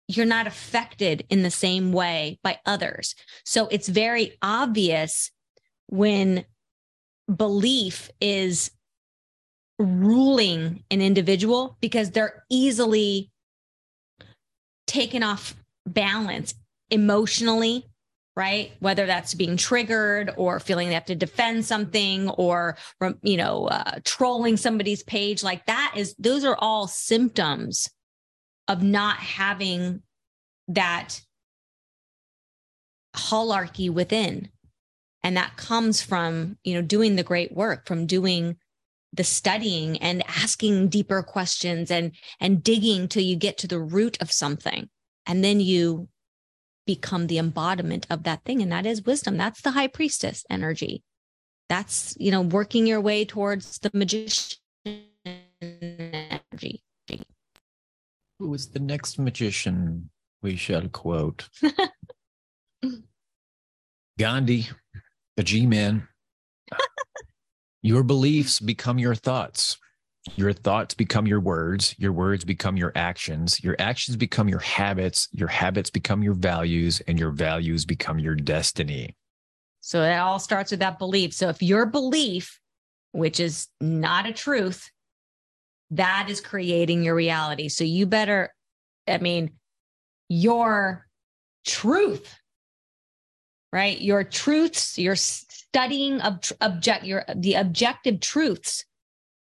[0.09, 3.15] You're not affected in the same way by others.
[3.45, 5.31] So it's very obvious
[5.87, 6.45] when
[7.33, 8.73] belief is
[9.79, 13.31] ruling an individual because they're easily
[14.89, 15.55] taken off
[15.87, 16.55] balance
[16.91, 17.87] emotionally
[18.41, 18.73] right?
[18.81, 22.79] Whether that's being triggered or feeling they have to defend something or
[23.21, 27.91] you know uh, trolling somebody's page like that is those are all symptoms
[28.67, 30.01] of not having
[30.69, 31.21] that
[33.15, 34.49] hierarchy within.
[35.23, 38.57] And that comes from you know doing the great work from doing
[39.13, 44.17] the studying and asking deeper questions and and digging till you get to the root
[44.23, 44.89] of something.
[45.27, 46.09] And then you
[46.95, 49.37] become the embodiment of that thing and that is wisdom.
[49.37, 51.05] That's the high priestess energy.
[51.69, 56.83] That's you know working your way towards the magician energy.
[58.41, 60.11] Who is the next magician
[60.43, 61.49] we shall quote?
[64.19, 64.69] Gandhi
[65.37, 66.09] the g-man.
[67.83, 69.79] Your beliefs become your thoughts.
[70.37, 71.95] Your thoughts become your words.
[71.99, 73.63] Your words become your actions.
[73.63, 75.29] Your actions become your habits.
[75.33, 79.17] Your habits become your values, and your values become your destiny.
[79.81, 81.35] So it all starts with that belief.
[81.35, 82.61] So if your belief,
[83.13, 84.91] which is not a truth,
[85.91, 87.69] that is creating your reality.
[87.69, 88.55] So you better,
[89.09, 89.53] I mean,
[90.29, 91.07] your
[91.67, 92.39] truth,
[93.73, 94.01] right?
[94.01, 98.85] Your truths, your studying of object your the objective truths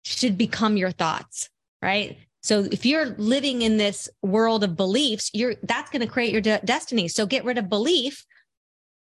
[0.08, 1.50] should become your thoughts,
[1.82, 2.16] right?
[2.42, 6.40] So if you're living in this world of beliefs, you're that's going to create your
[6.40, 7.08] de- destiny.
[7.08, 8.24] So get rid of belief,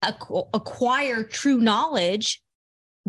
[0.01, 2.41] acquire true knowledge,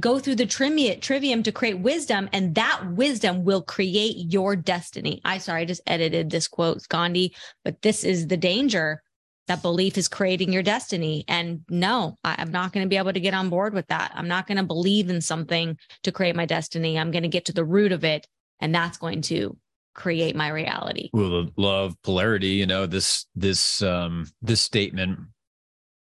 [0.01, 5.21] go through the trivium, trivium to create wisdom, and that wisdom will create your destiny.
[5.25, 9.04] I sorry, I just edited this quote, Gandhi, but this is the danger
[9.47, 11.25] that belief is creating your destiny.
[11.29, 14.13] And no, I, am not going to be able to get on board with that.
[14.15, 16.99] I'm not going to believe in something to create my destiny.
[16.99, 18.27] I'm going to get to the root of it,
[18.61, 19.57] and that's going to
[19.95, 21.11] create my reality.
[21.13, 25.21] Well, love polarity, you know, this this um this statement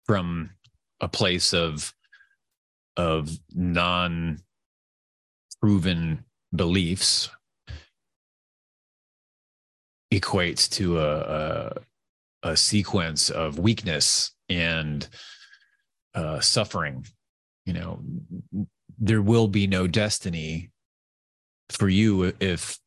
[0.07, 0.51] from
[1.01, 1.95] a place of
[2.97, 4.39] of non
[5.61, 6.25] proven
[6.55, 7.31] beliefs
[10.13, 11.73] equates to a, a
[12.43, 15.09] a sequence of weakness and
[16.15, 17.07] uh, suffering.
[17.67, 18.01] You know,
[18.99, 20.71] there will be no destiny
[21.69, 22.79] for you if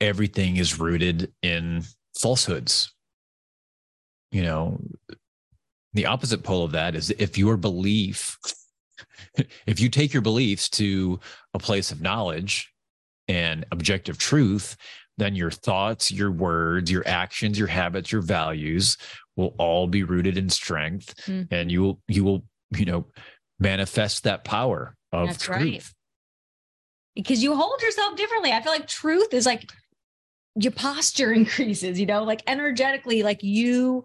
[0.00, 1.82] everything is rooted in
[2.18, 2.92] falsehoods.
[4.30, 4.80] You know,
[5.92, 8.36] the opposite pole of that is if your belief,
[9.66, 11.20] if you take your beliefs to
[11.54, 12.72] a place of knowledge
[13.28, 14.76] and objective truth,
[15.16, 18.96] then your thoughts, your words, your actions, your habits, your values
[19.36, 21.46] will all be rooted in strength mm.
[21.50, 22.44] and you will you will
[22.76, 23.06] you know
[23.58, 25.60] manifest that power of That's truth.
[25.60, 25.84] Right.
[27.14, 28.52] Because you hold yourself differently.
[28.52, 29.70] I feel like truth is like
[30.56, 34.04] your posture increases, you know, like energetically like you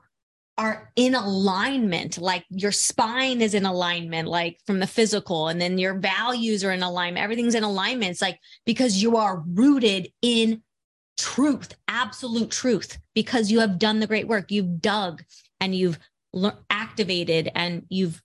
[0.59, 5.77] are in alignment like your spine is in alignment like from the physical and then
[5.77, 10.61] your values are in alignment everything's in alignment it's like because you are rooted in
[11.19, 14.51] truth, absolute truth, because you have done the great work.
[14.51, 15.23] You've dug
[15.59, 15.99] and you've
[16.69, 18.21] activated and you've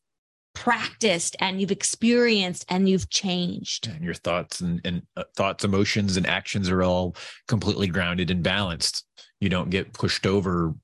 [0.55, 3.88] practiced and you've experienced and you've changed.
[3.88, 7.16] And your thoughts and, and uh, thoughts, emotions, and actions are all
[7.49, 9.05] completely grounded and balanced.
[9.40, 10.74] You don't get pushed over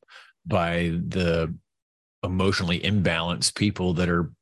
[0.44, 1.54] by the
[2.24, 4.32] emotionally imbalanced people that are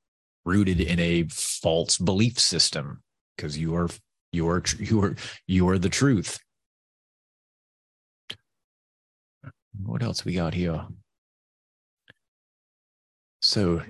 [0.46, 3.02] rooted in a false belief system
[3.36, 3.88] because you are
[4.32, 5.16] you are you are
[5.46, 6.38] you are the truth
[9.88, 10.84] What else we got here?
[13.40, 13.82] So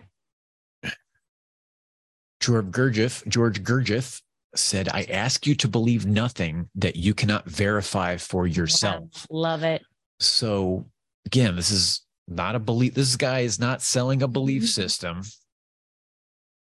[2.39, 4.23] George Gurdjieff, George Gurdjieff
[4.55, 9.27] said, I ask you to believe nothing that you cannot verify for yourself.
[9.29, 9.83] Love it.
[10.21, 10.87] So
[11.27, 12.95] again, this is not a belief.
[12.95, 14.67] This guy is not selling a belief mm-hmm.
[14.67, 15.23] system.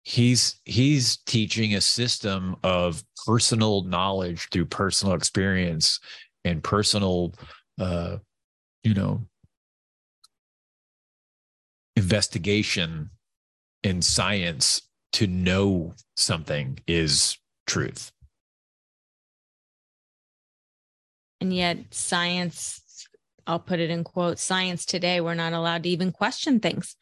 [0.05, 5.99] He's he's teaching a system of personal knowledge through personal experience
[6.45, 7.35] and personal
[7.81, 8.19] uh,
[8.85, 9.27] you know,
[11.97, 13.11] investigation
[13.83, 14.83] in science
[15.15, 18.13] to know something is truth.
[21.41, 23.07] And yet, science,
[23.47, 26.97] I'll put it in quotes, science today, we're not allowed to even question things.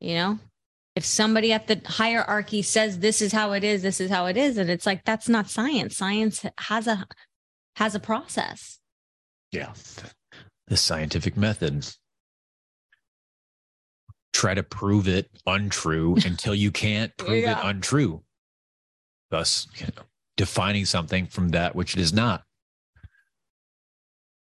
[0.00, 0.38] You know,
[0.94, 4.36] if somebody at the hierarchy says this is how it is, this is how it
[4.36, 5.96] is, and it's like that's not science.
[5.96, 7.06] Science has a
[7.76, 8.78] has a process.
[9.52, 9.72] Yeah.
[10.68, 11.86] The scientific method.
[14.32, 18.22] Try to prove it untrue until you can't prove it untrue.
[19.30, 20.04] Thus, you know,
[20.36, 22.44] defining something from that which it is not.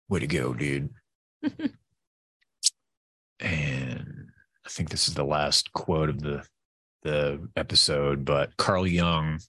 [0.10, 0.90] Way to go, dude.
[3.40, 4.30] and
[4.66, 6.44] I think this is the last quote of the
[7.06, 9.40] the episode, but Carl Jung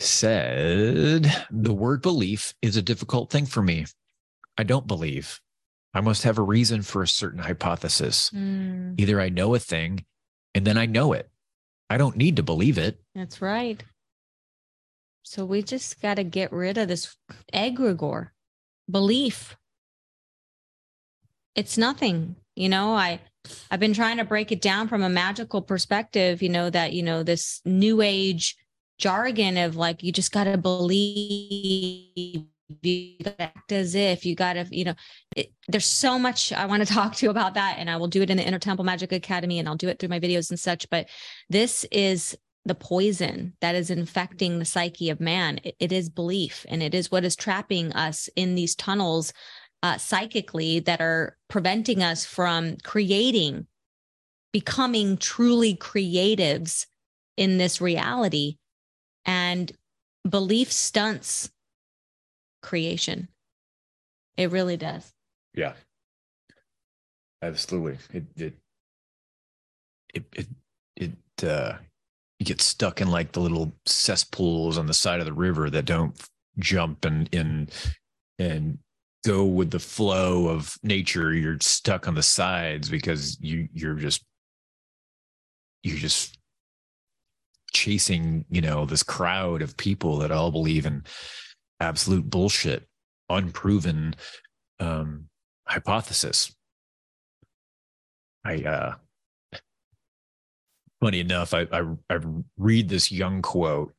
[0.00, 3.86] said, The word belief is a difficult thing for me.
[4.62, 5.40] I don't believe.
[5.92, 8.30] I must have a reason for a certain hypothesis.
[8.30, 8.94] Mm.
[8.96, 10.04] Either I know a thing
[10.54, 11.28] and then I know it.
[11.90, 13.00] I don't need to believe it.
[13.12, 13.82] That's right.
[15.24, 17.16] So we just got to get rid of this
[17.52, 18.28] egregore
[18.88, 19.56] belief.
[21.56, 22.36] It's nothing.
[22.54, 23.18] You know, I
[23.68, 27.02] I've been trying to break it down from a magical perspective, you know, that, you
[27.02, 28.56] know, this new age
[28.96, 32.44] jargon of like, you just got to believe,
[32.82, 34.94] you act as if you got to, you know,
[35.36, 37.76] it, there's so much I want to talk to you about that.
[37.78, 39.98] And I will do it in the Inner Temple Magic Academy and I'll do it
[39.98, 40.88] through my videos and such.
[40.90, 41.08] But
[41.48, 45.58] this is the poison that is infecting the psyche of man.
[45.64, 49.32] it, it is belief and it is what is trapping us in these tunnels
[49.82, 53.66] uh, psychically that are preventing us from creating,
[54.52, 56.86] becoming truly creatives
[57.36, 58.58] in this reality.
[59.24, 59.72] And
[60.28, 61.50] belief stunts
[62.62, 63.28] creation.
[64.36, 65.12] It really does.
[65.54, 65.74] Yeah.
[67.42, 67.98] Absolutely.
[68.12, 68.54] It it
[70.14, 70.46] it it
[70.96, 71.74] it uh
[72.38, 75.84] you get stuck in like the little cesspools on the side of the river that
[75.84, 76.20] don't
[76.58, 77.68] jump and in
[78.38, 78.78] and
[79.24, 84.24] go with the flow of nature you're stuck on the sides because you you're just
[85.82, 86.38] you're just
[87.72, 91.04] chasing you know this crowd of people that all believe in
[91.82, 92.86] absolute bullshit
[93.28, 94.14] unproven
[94.80, 95.28] um
[95.66, 96.54] hypothesis
[98.44, 98.94] i uh
[101.00, 102.18] funny enough I, I i
[102.56, 103.92] read this Jung quote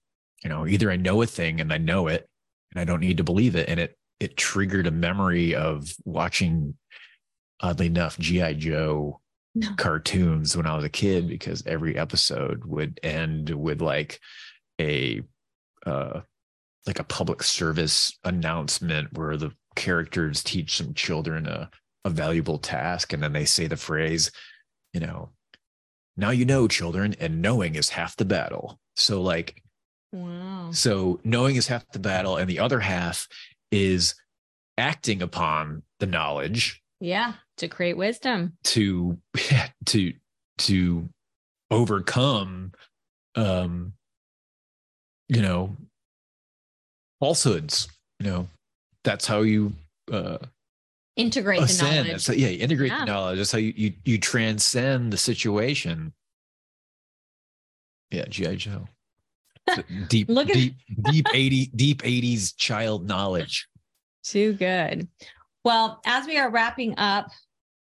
[0.44, 2.28] you know either i know a thing and i know it
[2.72, 6.76] and i don't need to believe it and it it triggered a memory of watching,
[7.62, 9.20] oddly enough, GI Joe
[9.54, 9.68] no.
[9.78, 14.20] cartoons when I was a kid because every episode would end with like
[14.80, 15.22] a
[15.86, 16.22] uh,
[16.88, 21.70] like a public service announcement where the characters teach some children a,
[22.06, 24.32] a valuable task and then they say the phrase,
[24.94, 25.30] you know,
[26.18, 28.80] now you know children and knowing is half the battle.
[28.96, 29.62] So like
[30.12, 30.70] Wow.
[30.72, 33.28] So knowing is half the battle, and the other half
[33.72, 34.14] is
[34.78, 39.18] acting upon the knowledge yeah to create wisdom to
[39.86, 40.14] to
[40.58, 41.10] to
[41.70, 42.72] overcome
[43.36, 43.94] um
[45.28, 45.76] you know
[47.24, 47.88] falsehoods
[48.20, 48.48] you know
[49.04, 49.72] that's how you
[50.12, 50.38] uh
[51.16, 51.90] integrate ascend.
[51.90, 52.22] the knowledge.
[52.22, 53.00] So, yeah, integrate yeah.
[53.00, 53.38] the knowledge.
[53.38, 56.14] That's how you, you you transcend the situation.
[58.12, 58.88] Yeah, GI Joe
[60.08, 63.68] deep, Look at deep, deep 80, deep 80s child knowledge.
[64.24, 65.08] Too good.
[65.64, 67.32] Well, as we are wrapping up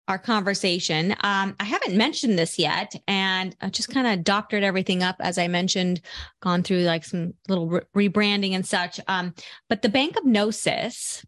[0.10, 5.04] our conversation, um, I haven't mentioned this yet, and I just kind of doctored everything
[5.04, 6.02] up as I mentioned,
[6.42, 9.00] gone through like some little re- rebranding and such.
[9.08, 9.34] Um,
[9.70, 11.26] but the Bank of Gnosis,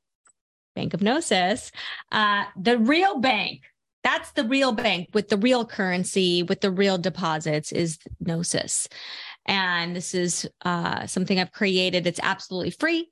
[0.75, 1.71] Bank of Gnosis,
[2.11, 3.61] uh, the real bank
[4.03, 8.87] that's the real bank with the real currency, with the real deposits is Gnosis.
[9.45, 12.07] And this is uh, something I've created.
[12.07, 13.11] It's absolutely free.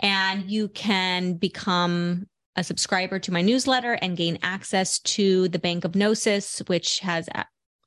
[0.00, 2.26] And you can become
[2.56, 7.28] a subscriber to my newsletter and gain access to the Bank of Gnosis, which has
[7.34, 7.44] a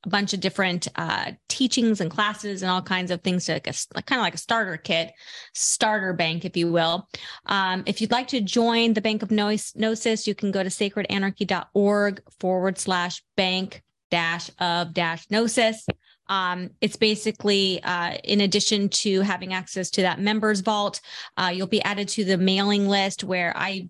[0.07, 4.19] bunch of different uh, teachings and classes and all kinds of things, like a, kind
[4.19, 5.11] of like a starter kit,
[5.53, 7.07] starter bank, if you will.
[7.47, 12.21] Um, if you'd like to join the Bank of Gnosis, you can go to sacredanarchy.org
[12.39, 15.85] forward slash bank dash of dash gnosis.
[16.27, 21.01] Um, it's basically, uh, in addition to having access to that members vault,
[21.37, 23.89] uh, you'll be added to the mailing list where I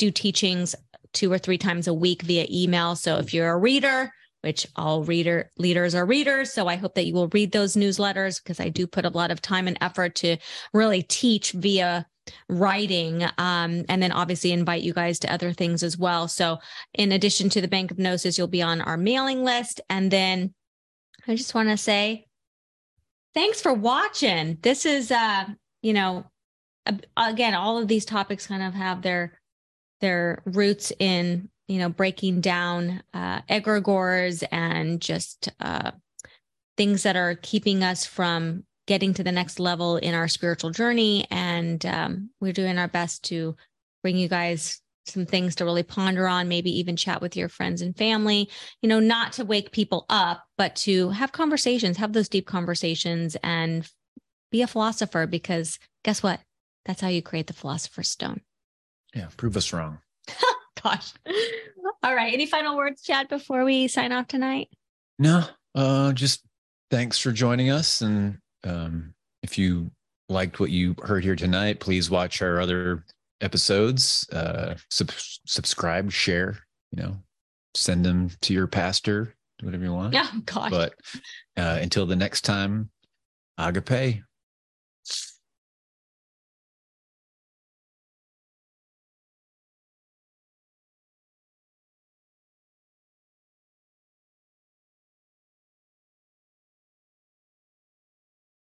[0.00, 0.74] do teachings
[1.12, 2.96] two or three times a week via email.
[2.96, 6.52] So if you're a reader, which all reader leaders are readers.
[6.52, 9.30] So I hope that you will read those newsletters because I do put a lot
[9.30, 10.38] of time and effort to
[10.72, 12.06] really teach via
[12.48, 16.26] writing um, and then obviously invite you guys to other things as well.
[16.26, 16.58] So
[16.94, 19.80] in addition to the Bank of Gnosis, you'll be on our mailing list.
[19.90, 20.54] And then
[21.28, 22.26] I just want to say
[23.34, 24.58] thanks for watching.
[24.62, 25.44] This is, uh,
[25.82, 26.24] you know,
[27.16, 29.39] again, all of these topics kind of have their
[30.00, 35.92] their roots in you know, breaking down uh, egregores and just uh,
[36.76, 41.28] things that are keeping us from getting to the next level in our spiritual journey.
[41.30, 43.54] And um, we're doing our best to
[44.02, 47.82] bring you guys some things to really ponder on, maybe even chat with your friends
[47.82, 48.50] and family,
[48.82, 53.36] you know, not to wake people up, but to have conversations, have those deep conversations
[53.44, 53.88] and
[54.50, 56.40] be a philosopher because guess what?
[56.84, 58.40] That's how you create the philosopher's stone.
[59.14, 59.98] Yeah, prove us wrong.
[60.82, 61.12] Gosh.
[62.02, 62.32] All right.
[62.32, 64.68] Any final words, Chad, before we sign off tonight?
[65.18, 65.44] No,
[65.74, 66.44] uh, just
[66.90, 68.00] thanks for joining us.
[68.00, 69.90] And um, if you
[70.28, 73.04] liked what you heard here tonight, please watch our other
[73.40, 74.26] episodes.
[74.32, 75.10] Uh, sub-
[75.46, 76.58] subscribe, share.
[76.92, 77.16] You know,
[77.74, 80.14] send them to your pastor, whatever you want.
[80.16, 80.70] Oh, gosh.
[80.70, 80.94] But
[81.56, 82.90] uh, until the next time,
[83.58, 84.22] agape.